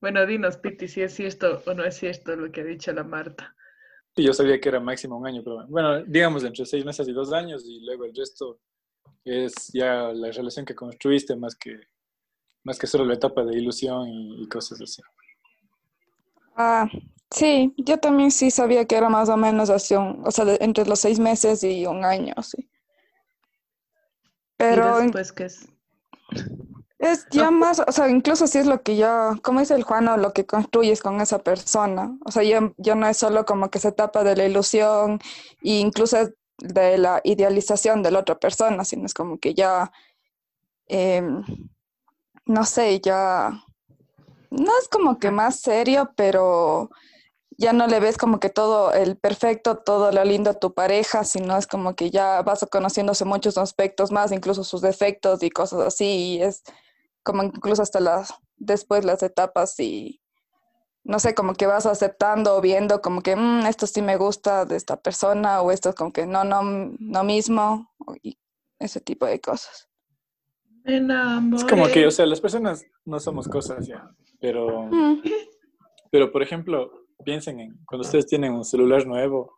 Bueno, 0.00 0.26
dinos, 0.26 0.56
Piti, 0.56 0.88
si 0.88 1.02
es 1.02 1.14
cierto 1.14 1.62
o 1.66 1.74
no 1.74 1.84
es 1.84 1.96
cierto 1.96 2.34
lo 2.36 2.50
que 2.50 2.62
ha 2.62 2.64
dicho 2.64 2.92
la 2.92 3.04
Marta. 3.04 3.54
Y 4.16 4.24
yo 4.24 4.32
sabía 4.32 4.60
que 4.60 4.68
era 4.68 4.80
máximo 4.80 5.18
un 5.18 5.26
año, 5.26 5.42
pero 5.44 5.66
bueno, 5.68 6.02
digamos 6.04 6.44
entre 6.44 6.64
seis 6.66 6.84
meses 6.84 7.06
y 7.08 7.12
dos 7.12 7.32
años 7.32 7.64
y 7.66 7.84
luego 7.84 8.04
el 8.04 8.14
resto 8.14 8.60
es 9.24 9.54
ya 9.72 10.12
la 10.12 10.30
relación 10.30 10.64
que 10.66 10.74
construiste 10.74 11.34
más 11.36 11.54
que, 11.54 11.76
más 12.64 12.78
que 12.78 12.86
solo 12.86 13.04
la 13.04 13.14
etapa 13.14 13.44
de 13.44 13.56
ilusión 13.58 14.08
y, 14.08 14.42
y 14.42 14.48
cosas 14.48 14.80
así. 14.80 15.02
Ah, 16.56 16.88
sí, 17.30 17.74
yo 17.78 17.98
también 17.98 18.30
sí 18.30 18.50
sabía 18.50 18.84
que 18.86 18.96
era 18.96 19.08
más 19.08 19.28
o 19.28 19.36
menos 19.36 19.70
así, 19.70 19.94
un- 19.94 20.22
o 20.24 20.30
sea, 20.30 20.44
de- 20.44 20.58
entre 20.60 20.86
los 20.86 21.00
seis 21.00 21.18
meses 21.18 21.62
y 21.64 21.86
un 21.86 22.04
año, 22.04 22.34
sí. 22.42 22.68
Pero 24.56 25.00
¿Y 25.00 25.04
después 25.04 25.32
qué 25.32 25.44
es? 25.46 25.68
es 26.98 27.26
ya 27.30 27.50
más, 27.50 27.80
o 27.80 27.92
sea, 27.92 28.08
incluso 28.08 28.46
si 28.46 28.58
es 28.58 28.66
lo 28.66 28.82
que 28.82 28.96
ya, 28.96 29.36
como 29.42 29.60
dice 29.60 29.74
el 29.74 29.82
Juano, 29.82 30.16
lo 30.16 30.32
que 30.32 30.46
construyes 30.46 31.02
con 31.02 31.20
esa 31.20 31.40
persona. 31.40 32.16
O 32.24 32.30
sea, 32.30 32.42
ya, 32.44 32.72
ya 32.78 32.94
no 32.94 33.06
es 33.08 33.16
solo 33.16 33.44
como 33.44 33.68
que 33.68 33.78
se 33.78 33.88
etapa 33.88 34.22
de 34.24 34.36
la 34.36 34.46
ilusión 34.46 35.18
e 35.62 35.80
incluso 35.80 36.16
de 36.58 36.98
la 36.98 37.20
idealización 37.24 38.02
de 38.02 38.10
la 38.10 38.20
otra 38.20 38.38
persona, 38.38 38.84
sino 38.84 39.06
es 39.06 39.14
como 39.14 39.38
que 39.38 39.54
ya, 39.54 39.92
em, 40.86 41.44
no 42.46 42.64
sé, 42.64 43.00
ya, 43.00 43.64
no 44.50 44.72
es 44.80 44.88
como 44.88 45.18
que 45.18 45.30
más 45.30 45.60
serio, 45.60 46.12
pero 46.16 46.90
ya 47.56 47.72
no 47.72 47.86
le 47.86 48.00
ves 48.00 48.18
como 48.18 48.40
que 48.40 48.50
todo 48.50 48.92
el 48.92 49.16
perfecto, 49.16 49.78
todo 49.78 50.12
lo 50.12 50.24
lindo 50.24 50.50
a 50.50 50.58
tu 50.58 50.74
pareja, 50.74 51.24
sino 51.24 51.56
es 51.56 51.66
como 51.66 51.94
que 51.94 52.10
ya 52.10 52.42
vas 52.42 52.66
conociéndose 52.70 53.24
muchos 53.24 53.58
aspectos 53.58 54.10
más, 54.12 54.32
incluso 54.32 54.64
sus 54.64 54.80
defectos 54.80 55.42
y 55.42 55.50
cosas 55.50 55.80
así, 55.80 56.36
y 56.36 56.42
es 56.42 56.62
como 57.22 57.42
incluso 57.42 57.82
hasta 57.82 58.00
las, 58.00 58.34
después 58.56 59.04
las 59.04 59.22
etapas 59.22 59.78
y 59.80 60.20
no 61.04 61.18
sé, 61.18 61.34
como 61.34 61.54
que 61.54 61.66
vas 61.66 61.86
aceptando 61.86 62.56
o 62.56 62.60
viendo 62.60 63.00
como 63.02 63.20
que 63.22 63.36
"Mm, 63.36 63.66
esto 63.66 63.86
sí 63.86 64.02
me 64.02 64.16
gusta 64.16 64.64
de 64.64 64.76
esta 64.76 65.00
persona 65.00 65.60
o 65.62 65.70
esto 65.70 65.94
como 65.94 66.12
que 66.12 66.26
no, 66.26 66.44
no, 66.44 66.62
no 66.98 67.24
mismo, 67.24 67.92
y 68.22 68.38
ese 68.78 69.00
tipo 69.00 69.26
de 69.26 69.40
cosas. 69.40 69.88
Me 70.84 70.96
enamoré. 70.96 71.56
Es 71.56 71.64
como 71.64 71.86
que, 71.88 72.06
o 72.06 72.10
sea, 72.10 72.26
las 72.26 72.40
personas 72.40 72.84
no 73.04 73.18
somos 73.20 73.48
cosas 73.48 73.86
ya, 73.86 74.10
pero, 74.40 74.82
Mm. 74.90 75.22
pero 76.10 76.30
por 76.32 76.42
ejemplo, 76.42 76.90
piensen 77.24 77.60
en 77.60 77.78
cuando 77.86 78.04
ustedes 78.06 78.26
tienen 78.26 78.52
un 78.52 78.64
celular 78.64 79.06
nuevo 79.06 79.54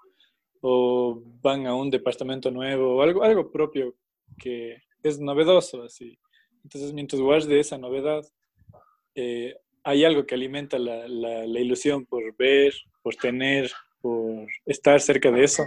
o 0.60 1.20
van 1.42 1.66
a 1.66 1.74
un 1.74 1.90
departamento 1.90 2.50
nuevo 2.50 2.96
o 2.96 3.02
algo, 3.02 3.22
algo 3.22 3.50
propio 3.50 3.94
que 4.38 4.76
es 5.02 5.18
novedoso, 5.20 5.82
así. 5.84 6.18
Entonces, 6.64 6.92
mientras 6.92 7.20
guarde 7.22 7.60
esa 7.60 7.78
novedad, 7.78 8.24
eh, 9.14 9.54
hay 9.86 10.04
algo 10.04 10.26
que 10.26 10.34
alimenta 10.34 10.80
la, 10.80 11.06
la, 11.06 11.60
ilusión 11.60 12.06
por 12.06 12.36
ver, 12.36 12.74
por 13.02 13.14
tener, 13.14 13.70
por 14.00 14.48
estar 14.64 15.00
cerca 15.00 15.30
de 15.30 15.44
eso. 15.44 15.62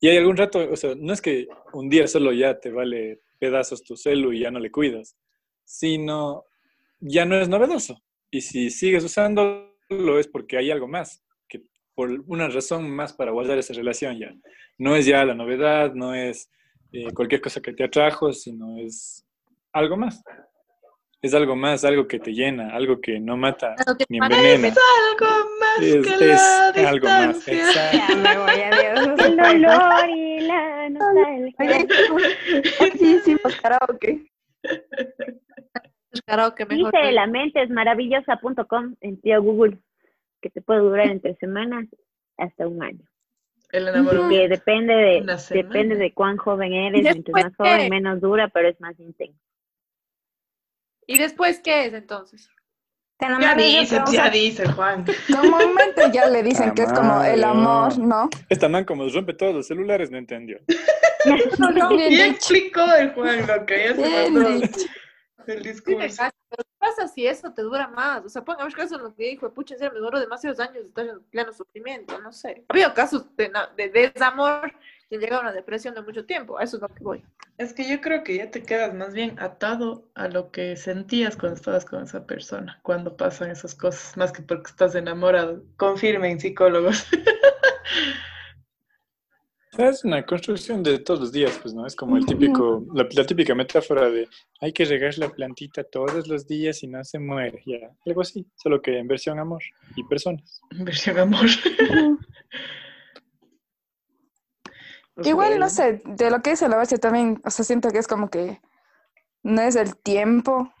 Y 0.00 0.08
hay 0.08 0.16
algún 0.16 0.36
rato, 0.36 0.68
o 0.68 0.74
sea, 0.74 0.96
no 0.96 1.12
es 1.12 1.22
que 1.22 1.46
un 1.72 1.88
día 1.88 2.08
solo 2.08 2.32
ya 2.32 2.58
te 2.58 2.72
vale 2.72 3.20
pedazos 3.38 3.84
tu 3.84 3.96
celu 3.96 4.32
y 4.32 4.40
ya 4.40 4.50
no 4.50 4.58
le 4.58 4.72
cuidas, 4.72 5.16
sino 5.64 6.46
ya 6.98 7.26
no 7.26 7.40
es 7.40 7.48
novedoso. 7.48 8.02
Y 8.28 8.40
si 8.40 8.70
sigues 8.70 9.04
usándolo 9.04 10.18
es 10.18 10.26
porque 10.26 10.58
hay 10.58 10.72
algo 10.72 10.88
más, 10.88 11.22
que 11.48 11.62
por 11.94 12.10
una 12.26 12.48
razón 12.48 12.90
más 12.90 13.12
para 13.12 13.30
guardar 13.30 13.58
esa 13.58 13.72
relación 13.72 14.18
ya. 14.18 14.34
No 14.78 14.96
es 14.96 15.06
ya 15.06 15.24
la 15.24 15.36
novedad, 15.36 15.94
no 15.94 16.12
es 16.12 16.50
eh, 16.90 17.12
cualquier 17.14 17.40
cosa 17.40 17.60
que 17.60 17.72
te 17.72 17.84
atrajo, 17.84 18.32
sino 18.32 18.78
es 18.78 19.24
algo 19.72 19.96
más. 19.96 20.24
Es 21.20 21.34
algo 21.34 21.56
más, 21.56 21.84
algo 21.84 22.06
que 22.06 22.20
te 22.20 22.32
llena, 22.32 22.72
algo 22.72 23.00
que 23.00 23.18
no 23.18 23.36
mata 23.36 23.74
Algo 23.84 23.98
que 23.98 24.04
ni 24.08 24.18
envenena. 24.18 24.68
Algo 24.68 25.50
más 25.58 25.82
Es, 25.82 26.06
que 26.06 26.32
es 26.32 26.40
la 26.76 26.88
algo 26.88 27.08
más, 27.08 27.34
distancia. 27.44 27.90
Ya 27.92 28.06
exacto. 28.06 28.16
me 28.16 28.38
voy, 28.38 28.60
adiós. 28.60 29.20
El 29.26 29.36
dolor 29.36 30.08
y 30.10 30.40
la 30.40 30.88
nostalgia. 30.90 31.86
Sí 32.98 33.16
hicimos 33.16 33.56
karaoke. 33.60 34.30
Es 36.12 36.22
karaoke 36.22 36.66
mejor. 36.66 36.92
Dice 36.92 37.12
la 37.12 37.26
mente 37.26 37.62
es 37.64 37.70
maravillosa.com 37.70 38.94
en 39.00 39.20
tío 39.20 39.42
Google, 39.42 39.78
que 40.40 40.50
te 40.50 40.62
puede 40.62 40.80
durar 40.80 41.08
entre 41.08 41.34
semanas 41.36 41.88
hasta 42.36 42.68
un 42.68 42.80
año. 42.80 43.04
El 43.72 43.88
enamoramiento. 43.88 44.28
Que 44.28 44.48
depende 44.48 44.94
de, 44.94 45.36
depende 45.50 45.96
de 45.96 46.14
cuán 46.14 46.36
joven 46.36 46.72
eres, 46.72 47.00
¿Y 47.00 47.02
mientras 47.02 47.44
más 47.44 47.56
joven, 47.56 47.90
menos 47.90 48.20
dura, 48.20 48.48
pero 48.48 48.68
es 48.68 48.80
más 48.80 48.98
intenso. 49.00 49.47
¿Y 51.08 51.16
después 51.18 51.60
qué 51.60 51.86
es 51.86 51.94
entonces? 51.94 52.50
Ya 53.20 53.26
enamoras 53.28 53.56
de 53.56 53.62
dice, 53.64 53.96
otro, 53.96 54.10
o 54.10 54.12
ya 54.12 54.22
sea, 54.24 54.30
dice, 54.30 54.68
Juan. 54.68 55.04
Comúnmente 55.34 56.02
ya 56.12 56.26
le 56.28 56.42
dicen 56.42 56.72
que 56.74 56.82
es 56.82 56.92
como 56.92 57.24
el 57.24 57.42
amor, 57.42 57.98
¿no? 57.98 58.28
Esta 58.48 58.68
man 58.68 58.84
como 58.84 59.08
rompe 59.08 59.32
todos 59.34 59.54
los 59.54 59.66
celulares 59.66 60.10
no 60.10 60.18
entendió. 60.18 60.58
Bien 61.24 62.00
Y 62.00 62.08
dicho. 62.10 62.24
explicó 62.26 62.84
el 62.94 63.12
Juan 63.14 63.46
lo 63.46 63.66
que 63.66 63.84
ya 63.88 63.94
se 63.96 64.02
Bien 64.02 64.34
mandó 64.34 64.50
dicho. 64.50 64.86
el 65.46 65.62
discurso. 65.62 66.22
Cacho, 66.78 66.94
pero 66.94 66.96
¿qué 66.96 67.02
pasa 67.02 67.08
si 67.08 67.26
eso 67.26 67.52
te 67.52 67.62
dura 67.62 67.88
más? 67.88 68.24
O 68.24 68.28
sea, 68.28 68.44
pongamos 68.44 68.74
caso 68.74 68.96
en 68.96 69.02
lo 69.02 69.14
que 69.14 69.24
dijo, 69.24 69.50
pucha, 69.52 69.76
serio, 69.76 69.92
me 69.92 70.00
duró 70.00 70.20
demasiados 70.20 70.60
años 70.60 70.84
estar 70.86 71.06
en 71.06 71.20
pleno 71.30 71.52
sufrimiento, 71.52 72.18
no 72.20 72.32
sé. 72.32 72.64
Ha 72.68 72.72
habido 72.72 72.94
casos 72.94 73.24
de, 73.36 73.52
de 73.76 73.88
desamor 73.90 74.72
que 75.08 75.18
llega 75.18 75.38
a 75.38 75.40
una 75.40 75.52
depresión 75.52 75.94
de 75.94 76.02
mucho 76.02 76.24
tiempo, 76.24 76.58
a 76.58 76.64
eso 76.64 76.76
es 76.76 76.82
lo 76.82 76.88
que 76.88 77.02
voy. 77.02 77.24
Es 77.56 77.72
que 77.72 77.88
yo 77.88 78.00
creo 78.00 78.22
que 78.22 78.36
ya 78.36 78.50
te 78.50 78.62
quedas 78.62 78.94
más 78.94 79.14
bien 79.14 79.38
atado 79.40 80.04
a 80.14 80.28
lo 80.28 80.50
que 80.50 80.76
sentías 80.76 81.36
cuando 81.36 81.56
estabas 81.56 81.84
con 81.84 82.04
esa 82.04 82.24
persona, 82.24 82.78
cuando 82.82 83.16
pasan 83.16 83.50
esas 83.50 83.74
cosas, 83.74 84.16
más 84.16 84.32
que 84.32 84.42
porque 84.42 84.70
estás 84.70 84.94
enamorado. 84.94 85.64
Confirmen, 85.76 86.38
psicólogos. 86.38 87.06
Es 89.78 90.04
una 90.04 90.26
construcción 90.26 90.82
de 90.82 90.98
todos 90.98 91.20
los 91.20 91.30
días, 91.30 91.56
pues, 91.62 91.72
¿no? 91.72 91.86
Es 91.86 91.94
como 91.94 92.16
el 92.16 92.26
típico, 92.26 92.84
la, 92.92 93.06
la 93.12 93.24
típica 93.24 93.54
metáfora 93.54 94.10
de 94.10 94.28
hay 94.60 94.72
que 94.72 94.84
regar 94.84 95.16
la 95.18 95.28
plantita 95.28 95.84
todos 95.84 96.26
los 96.26 96.48
días 96.48 96.82
y 96.82 96.88
no 96.88 97.04
se 97.04 97.20
muere, 97.20 97.62
ya. 97.64 97.88
Algo 98.04 98.22
así, 98.22 98.44
solo 98.56 98.82
que 98.82 98.98
en 98.98 99.06
versión 99.06 99.38
amor 99.38 99.62
y 99.94 100.02
personas. 100.02 100.60
Versión 100.72 101.16
amor. 101.20 101.46
Igual, 105.22 105.60
no 105.60 105.70
sé, 105.70 106.02
de 106.04 106.30
lo 106.30 106.42
que 106.42 106.50
dice 106.50 106.68
la 106.68 106.76
base 106.76 106.98
también, 106.98 107.40
o 107.44 107.50
sea, 107.50 107.64
siento 107.64 107.90
que 107.90 107.98
es 107.98 108.08
como 108.08 108.30
que 108.30 108.60
no 109.44 109.62
es 109.62 109.76
el 109.76 109.96
tiempo, 109.96 110.72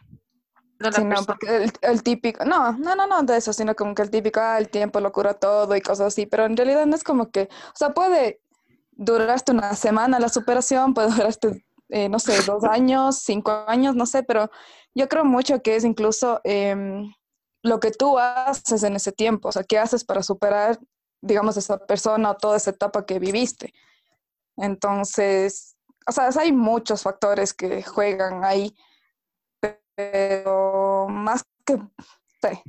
No 0.80 0.90
sino 0.92 1.08
persona. 1.10 1.26
porque 1.26 1.56
el, 1.56 1.72
el 1.82 2.02
típico, 2.02 2.44
no, 2.44 2.72
no, 2.72 2.96
no, 2.96 3.06
no 3.06 3.22
de 3.22 3.36
eso, 3.36 3.52
sino 3.52 3.76
como 3.76 3.94
que 3.94 4.02
el 4.02 4.10
típico, 4.10 4.40
ah, 4.40 4.58
el 4.58 4.68
tiempo 4.70 4.98
lo 4.98 5.12
cura 5.12 5.34
todo 5.34 5.76
y 5.76 5.80
cosas 5.80 6.08
así, 6.08 6.26
pero 6.26 6.46
en 6.46 6.56
realidad 6.56 6.84
no 6.86 6.96
es 6.96 7.04
como 7.04 7.30
que, 7.30 7.42
o 7.42 7.76
sea, 7.76 7.90
puede 7.94 8.40
durarte 8.98 9.52
una 9.52 9.74
semana 9.74 10.18
la 10.18 10.28
superación, 10.28 10.92
puede 10.94 11.08
durarte, 11.08 11.64
eh, 11.88 12.10
no 12.10 12.18
sé, 12.18 12.42
dos 12.42 12.64
años, 12.64 13.20
cinco 13.20 13.64
años, 13.66 13.94
no 13.94 14.04
sé, 14.04 14.22
pero 14.22 14.50
yo 14.94 15.08
creo 15.08 15.24
mucho 15.24 15.62
que 15.62 15.76
es 15.76 15.84
incluso 15.84 16.40
em, 16.44 17.10
lo 17.62 17.80
que 17.80 17.90
tú 17.90 18.18
haces 18.18 18.82
en 18.82 18.96
ese 18.96 19.12
tiempo, 19.12 19.48
o 19.48 19.52
sea, 19.52 19.62
qué 19.62 19.78
haces 19.78 20.04
para 20.04 20.22
superar, 20.22 20.78
digamos, 21.22 21.56
esa 21.56 21.78
persona 21.78 22.32
o 22.32 22.36
toda 22.36 22.56
esa 22.56 22.70
etapa 22.70 23.06
que 23.06 23.18
viviste. 23.18 23.72
Entonces, 24.56 25.76
o 26.06 26.12
sea, 26.12 26.30
hay 26.38 26.52
muchos 26.52 27.02
factores 27.02 27.54
que 27.54 27.82
juegan 27.82 28.44
ahí, 28.44 28.74
pero 29.94 31.06
más 31.08 31.44
que, 31.64 31.78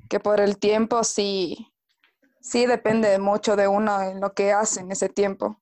que 0.10 0.20
por 0.20 0.40
el 0.40 0.58
tiempo 0.58 1.04
sí, 1.04 1.72
sí 2.42 2.66
depende 2.66 3.18
mucho 3.20 3.56
de 3.56 3.68
uno 3.68 4.02
en 4.02 4.20
lo 4.20 4.34
que 4.34 4.52
hace 4.52 4.82
en 4.82 4.92
ese 4.92 5.10
tiempo. 5.10 5.60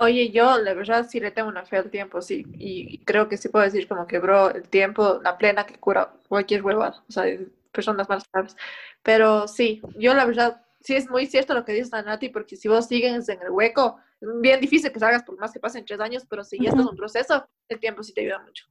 Oye, 0.00 0.30
yo 0.30 0.58
la 0.58 0.74
verdad 0.74 1.06
sí 1.08 1.18
le 1.18 1.32
tengo 1.32 1.48
una 1.48 1.64
fe 1.64 1.76
al 1.76 1.90
tiempo, 1.90 2.22
sí, 2.22 2.46
y 2.54 2.98
creo 2.98 3.28
que 3.28 3.36
sí 3.36 3.48
puedo 3.48 3.64
decir 3.64 3.88
como 3.88 4.06
que, 4.06 4.20
bro, 4.20 4.50
el 4.50 4.62
tiempo, 4.68 5.20
la 5.24 5.36
plena 5.36 5.66
que 5.66 5.74
cura 5.74 6.12
cualquier 6.28 6.62
huevada, 6.64 7.02
o 7.08 7.12
sea, 7.12 7.24
personas 7.72 8.08
más 8.08 8.24
graves. 8.32 8.56
Pero 9.02 9.48
sí, 9.48 9.82
yo 9.96 10.14
la 10.14 10.24
verdad 10.24 10.62
sí 10.80 10.94
es 10.94 11.10
muy 11.10 11.26
cierto 11.26 11.52
lo 11.52 11.64
que 11.64 11.72
dice 11.72 11.90
Nati, 12.02 12.28
porque 12.28 12.54
si 12.54 12.68
vos 12.68 12.86
sigues 12.86 13.28
en 13.28 13.42
el 13.42 13.50
hueco, 13.50 13.98
es 14.20 14.28
bien 14.40 14.60
difícil 14.60 14.92
que 14.92 15.00
salgas 15.00 15.24
por 15.24 15.36
más 15.36 15.52
que 15.52 15.58
pasen 15.58 15.84
tres 15.84 15.98
años, 15.98 16.24
pero 16.28 16.44
si 16.44 16.58
ya 16.62 16.68
estás 16.70 16.84
en 16.84 16.90
un 16.90 16.96
proceso, 16.96 17.48
el 17.68 17.80
tiempo 17.80 18.04
sí 18.04 18.12
te 18.14 18.20
ayuda 18.20 18.38
mucho. 18.38 18.66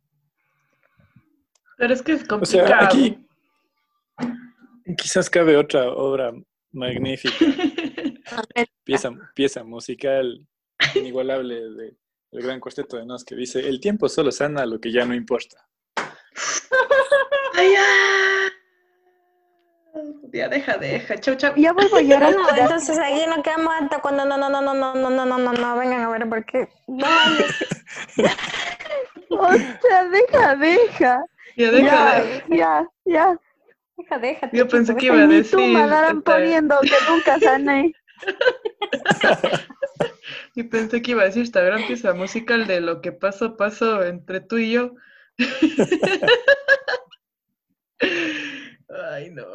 Pero 1.77 1.93
es 1.93 2.01
que 2.01 2.13
es 2.13 2.23
O 2.23 2.27
complicado. 2.27 2.67
sea, 2.67 2.85
aquí 2.85 3.27
quizás 4.97 5.29
cabe 5.29 5.57
otra 5.57 5.91
obra 5.91 6.31
magnífica, 6.71 7.35
pieza, 8.85 9.11
pieza 9.35 9.63
musical 9.65 10.45
inigualable 10.95 11.55
de- 11.71 11.95
del 12.31 12.43
gran 12.43 12.59
cuarteto 12.59 12.97
de 12.97 13.05
Nos 13.05 13.23
que 13.23 13.35
dice, 13.35 13.59
el 13.59 13.79
tiempo 13.79 14.09
solo 14.09 14.31
sana 14.31 14.65
lo 14.65 14.79
que 14.79 14.91
ya 14.91 15.05
no 15.05 15.13
importa. 15.15 15.57
Ay, 17.55 17.71
ya. 17.73 17.83
Ya, 20.31 20.47
deja, 20.49 20.77
deja. 20.77 21.19
Chau, 21.19 21.35
chau. 21.35 21.53
Ya 21.55 21.71
vuelvo 21.73 21.97
a 21.97 22.01
llorar. 22.01 22.31
No, 22.35 22.47
entonces 22.55 22.97
ahí 22.99 23.25
no 23.27 23.41
quedamos 23.41 23.73
hasta 23.79 23.99
cuando 23.99 24.25
no, 24.25 24.37
no, 24.37 24.49
no, 24.49 24.61
no, 24.61 24.73
no, 24.75 24.93
no, 24.93 25.09
no, 25.09 25.25
no, 25.25 25.37
no, 25.37 25.53
no, 25.53 25.77
vengan 25.77 26.01
a 26.01 26.09
ver 26.09 26.27
por 26.29 26.45
qué. 26.45 26.69
No, 26.87 27.07
O 29.29 29.51
sea, 29.53 30.05
deja, 30.09 30.55
deja. 30.55 31.25
Ya, 31.55 31.71
deja, 31.71 31.87
Ya, 31.87 32.21
deja. 32.23 32.45
ya, 32.55 32.87
ya. 33.05 33.39
deja, 33.97 34.19
deja. 34.19 34.49
Yo 34.53 34.67
pensé 34.67 34.95
que 34.95 35.05
iba 35.07 35.15
a 35.15 35.27
decir. 35.27 35.57
tumba 35.57 35.83
andarán 35.85 36.17
esta- 36.19 36.33
poniendo 36.33 36.79
que 36.81 36.95
nunca 37.09 37.39
sané. 37.39 37.93
Y 40.57 40.63
pensé 40.63 41.03
que 41.03 41.11
iba 41.11 41.21
a 41.21 41.25
decir 41.25 41.43
esta 41.43 41.61
gran 41.61 41.85
pieza 41.85 42.15
musical 42.15 42.65
de 42.65 42.81
lo 42.81 42.99
que 42.99 43.11
pasó, 43.11 43.55
pasó 43.57 44.03
entre 44.03 44.41
tú 44.41 44.57
y 44.57 44.71
yo. 44.71 44.95
Ay, 49.13 49.29
no. 49.29 49.45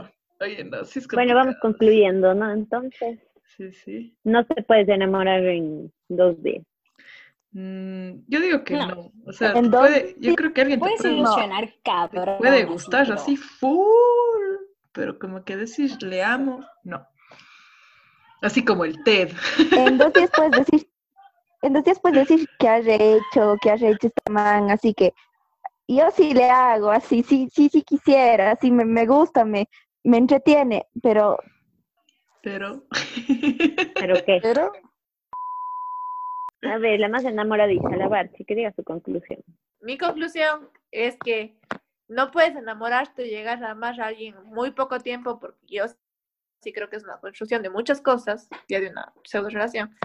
Oye, 0.40 0.62
no, 0.62 0.84
sí 0.84 1.00
es 1.00 1.08
Bueno, 1.08 1.34
vamos 1.34 1.56
concluyendo, 1.60 2.34
¿no? 2.34 2.52
Entonces, 2.52 3.18
Sí, 3.56 3.72
sí. 3.72 4.16
no 4.22 4.46
te 4.46 4.62
puedes 4.62 4.88
enamorar 4.88 5.44
en 5.44 5.92
dos 6.08 6.40
días. 6.40 6.64
Mm, 7.50 8.20
yo 8.28 8.40
digo 8.40 8.62
que 8.62 8.74
No. 8.74 8.86
no. 8.86 9.12
O 9.26 9.32
sea, 9.32 9.52
puede, 9.54 10.14
yo 10.20 10.36
creo 10.36 10.52
que 10.54 10.60
alguien 10.60 10.78
te 10.78 10.84
Puedes 10.84 11.00
puede, 11.00 11.14
ilusionar, 11.14 11.66
te 11.66 11.80
cabrón. 11.84 12.38
puede 12.38 12.64
gustar 12.64 13.10
así 13.10 13.36
full, 13.36 13.86
pero 14.92 15.18
como 15.18 15.44
que 15.44 15.56
decir 15.56 16.00
le 16.02 16.22
amo, 16.22 16.64
no. 16.84 17.04
Así 18.40 18.64
como 18.64 18.84
el 18.84 19.02
TED. 19.02 19.30
En 19.76 19.98
dos 19.98 20.12
días 20.12 20.30
puedes 20.34 20.52
decir, 20.52 20.88
en 21.62 21.72
dos 21.72 21.84
días 21.84 22.00
puedes 22.00 22.28
decir 22.28 22.48
que 22.58 22.68
has 22.68 22.84
hecho, 22.86 23.56
que 23.60 23.70
has 23.70 23.82
hecho 23.82 24.08
este 24.08 24.30
man, 24.30 24.70
así 24.70 24.92
que 24.94 25.14
yo 25.88 26.10
sí 26.10 26.34
le 26.34 26.50
hago, 26.50 26.90
así, 26.90 27.22
sí, 27.22 27.48
sí, 27.52 27.68
sí 27.68 27.82
quisiera, 27.82 28.52
así 28.52 28.70
me, 28.70 28.84
me 28.84 29.06
gusta, 29.06 29.44
me, 29.44 29.68
me 30.04 30.18
entretiene, 30.18 30.86
pero 31.02 31.38
Pero. 32.42 32.84
¿Pero 33.94 34.24
qué? 34.24 34.40
Pero 34.42 34.72
A 36.62 36.78
ver, 36.78 37.00
la 37.00 37.08
más 37.08 37.24
enamoradiza, 37.24 37.88
la 37.90 38.08
Barchi, 38.08 38.44
que 38.44 38.54
diga 38.54 38.72
su 38.72 38.82
conclusión. 38.82 39.42
Mi 39.80 39.98
conclusión 39.98 40.68
es 40.90 41.16
que 41.18 41.56
no 42.08 42.30
puedes 42.30 42.54
enamorarte 42.56 43.26
y 43.26 43.30
llegar 43.30 43.62
a 43.64 43.70
amar 43.70 44.00
a 44.00 44.06
alguien 44.06 44.36
en 44.36 44.44
muy 44.44 44.72
poco 44.72 44.98
tiempo, 45.00 45.38
porque 45.40 45.58
yo 45.66 45.84
sí 46.62 46.72
creo 46.72 46.88
que 46.88 46.96
es 46.96 47.04
una 47.04 47.18
construcción 47.18 47.62
de 47.62 47.70
muchas 47.70 48.00
cosas, 48.00 48.48
ya 48.68 48.80
de 48.80 48.90
una 48.90 49.12
pseudo 49.24 49.48
relación. 49.48 49.96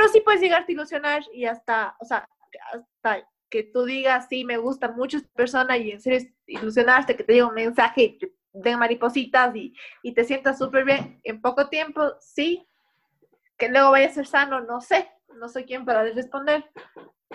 Pero 0.00 0.12
sí 0.12 0.22
puedes 0.22 0.40
llegarte 0.40 0.72
a 0.72 0.74
ilusionar 0.74 1.22
y 1.30 1.44
hasta, 1.44 1.94
o 2.00 2.06
sea, 2.06 2.26
hasta 2.72 3.28
que 3.50 3.64
tú 3.64 3.84
digas, 3.84 4.28
sí, 4.30 4.46
me 4.46 4.56
gusta 4.56 4.88
mucho 4.88 5.18
esta 5.18 5.28
persona 5.34 5.76
y 5.76 5.90
en 5.90 6.00
serio 6.00 6.26
ilusionarte, 6.46 7.14
que 7.14 7.22
te 7.22 7.34
diga 7.34 7.46
un 7.46 7.54
mensaje 7.54 8.02
y 8.02 8.18
te 8.18 8.32
den 8.54 8.78
maripositas 8.78 9.54
y, 9.54 9.74
y 10.02 10.14
te 10.14 10.24
sientas 10.24 10.56
súper 10.56 10.86
bien 10.86 11.20
en 11.22 11.42
poco 11.42 11.68
tiempo, 11.68 12.14
sí. 12.18 12.66
Que 13.58 13.68
luego 13.68 13.90
vaya 13.90 14.06
a 14.06 14.10
ser 14.10 14.26
sano, 14.26 14.60
no 14.62 14.80
sé, 14.80 15.06
no 15.38 15.50
soy 15.50 15.66
quien 15.66 15.84
para 15.84 16.02
responder, 16.04 16.64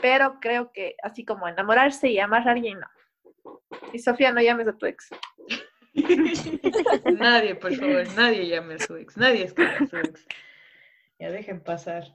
pero 0.01 0.39
creo 0.39 0.71
que 0.71 0.95
así 1.03 1.23
como 1.23 1.47
enamorarse 1.47 2.09
y 2.09 2.17
amar 2.17 2.47
a 2.47 2.53
alguien, 2.53 2.79
no. 2.79 3.61
Y 3.93 3.99
Sofía, 3.99 4.31
no 4.31 4.41
llames 4.41 4.67
a 4.69 4.75
tu 4.75 4.87
ex. 4.87 5.11
nadie, 7.19 7.53
por 7.53 7.75
favor, 7.75 8.07
nadie 8.15 8.47
llame 8.47 8.73
a 8.73 8.79
su 8.79 8.95
ex. 8.95 9.15
Nadie 9.17 9.43
escribe 9.43 9.69
a 9.69 9.85
su 9.85 9.97
ex. 9.97 10.25
Ya 11.19 11.29
dejen 11.29 11.61
pasar. 11.61 12.05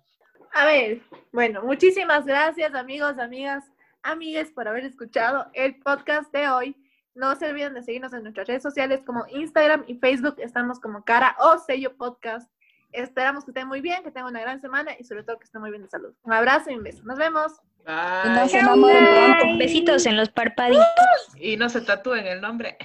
A 0.53 0.65
ver, 0.67 1.01
bueno, 1.33 1.63
muchísimas 1.63 2.27
gracias 2.27 2.75
amigos, 2.75 3.19
amigas, 3.19 3.65
amigues 4.03 4.51
por 4.51 4.67
haber 4.67 4.85
escuchado 4.85 5.47
el 5.55 5.77
podcast 5.81 6.33
de 6.33 6.49
hoy. 6.49 6.77
No 7.15 7.37
se 7.37 7.49
olviden 7.49 7.75
de 7.75 7.83
seguirnos 7.83 8.13
en 8.13 8.23
nuestras 8.23 8.49
redes 8.49 8.63
sociales 8.63 9.03
como 9.05 9.27
Instagram 9.29 9.85
y 9.87 9.97
Facebook. 9.97 10.37
Estamos 10.39 10.81
como 10.81 11.05
cara 11.05 11.37
o 11.39 11.59
sello 11.59 11.97
podcast. 11.97 12.51
Esperamos 12.93 13.45
que 13.45 13.53
estén 13.53 13.69
muy 13.69 13.81
bien, 13.81 14.03
que 14.03 14.11
tengan 14.11 14.31
una 14.31 14.41
gran 14.41 14.61
semana 14.61 14.93
y 14.99 15.05
sobre 15.05 15.23
todo 15.23 15.39
que 15.39 15.45
estén 15.45 15.61
muy 15.61 15.71
bien 15.71 15.83
de 15.83 15.89
salud. 15.89 16.15
Un 16.23 16.33
abrazo 16.33 16.71
y 16.71 16.75
un 16.75 16.83
beso. 16.83 17.03
Nos 17.05 17.19
vemos. 17.19 17.61
Bye. 17.85 18.49
pronto. 18.49 19.59
Besitos 19.59 20.07
en 20.07 20.17
los 20.17 20.29
parpaditos. 20.31 20.85
Y 21.37 21.57
no 21.57 21.69
se 21.69 21.81
tatúen 21.81 22.27
el 22.27 22.41
nombre. 22.41 22.77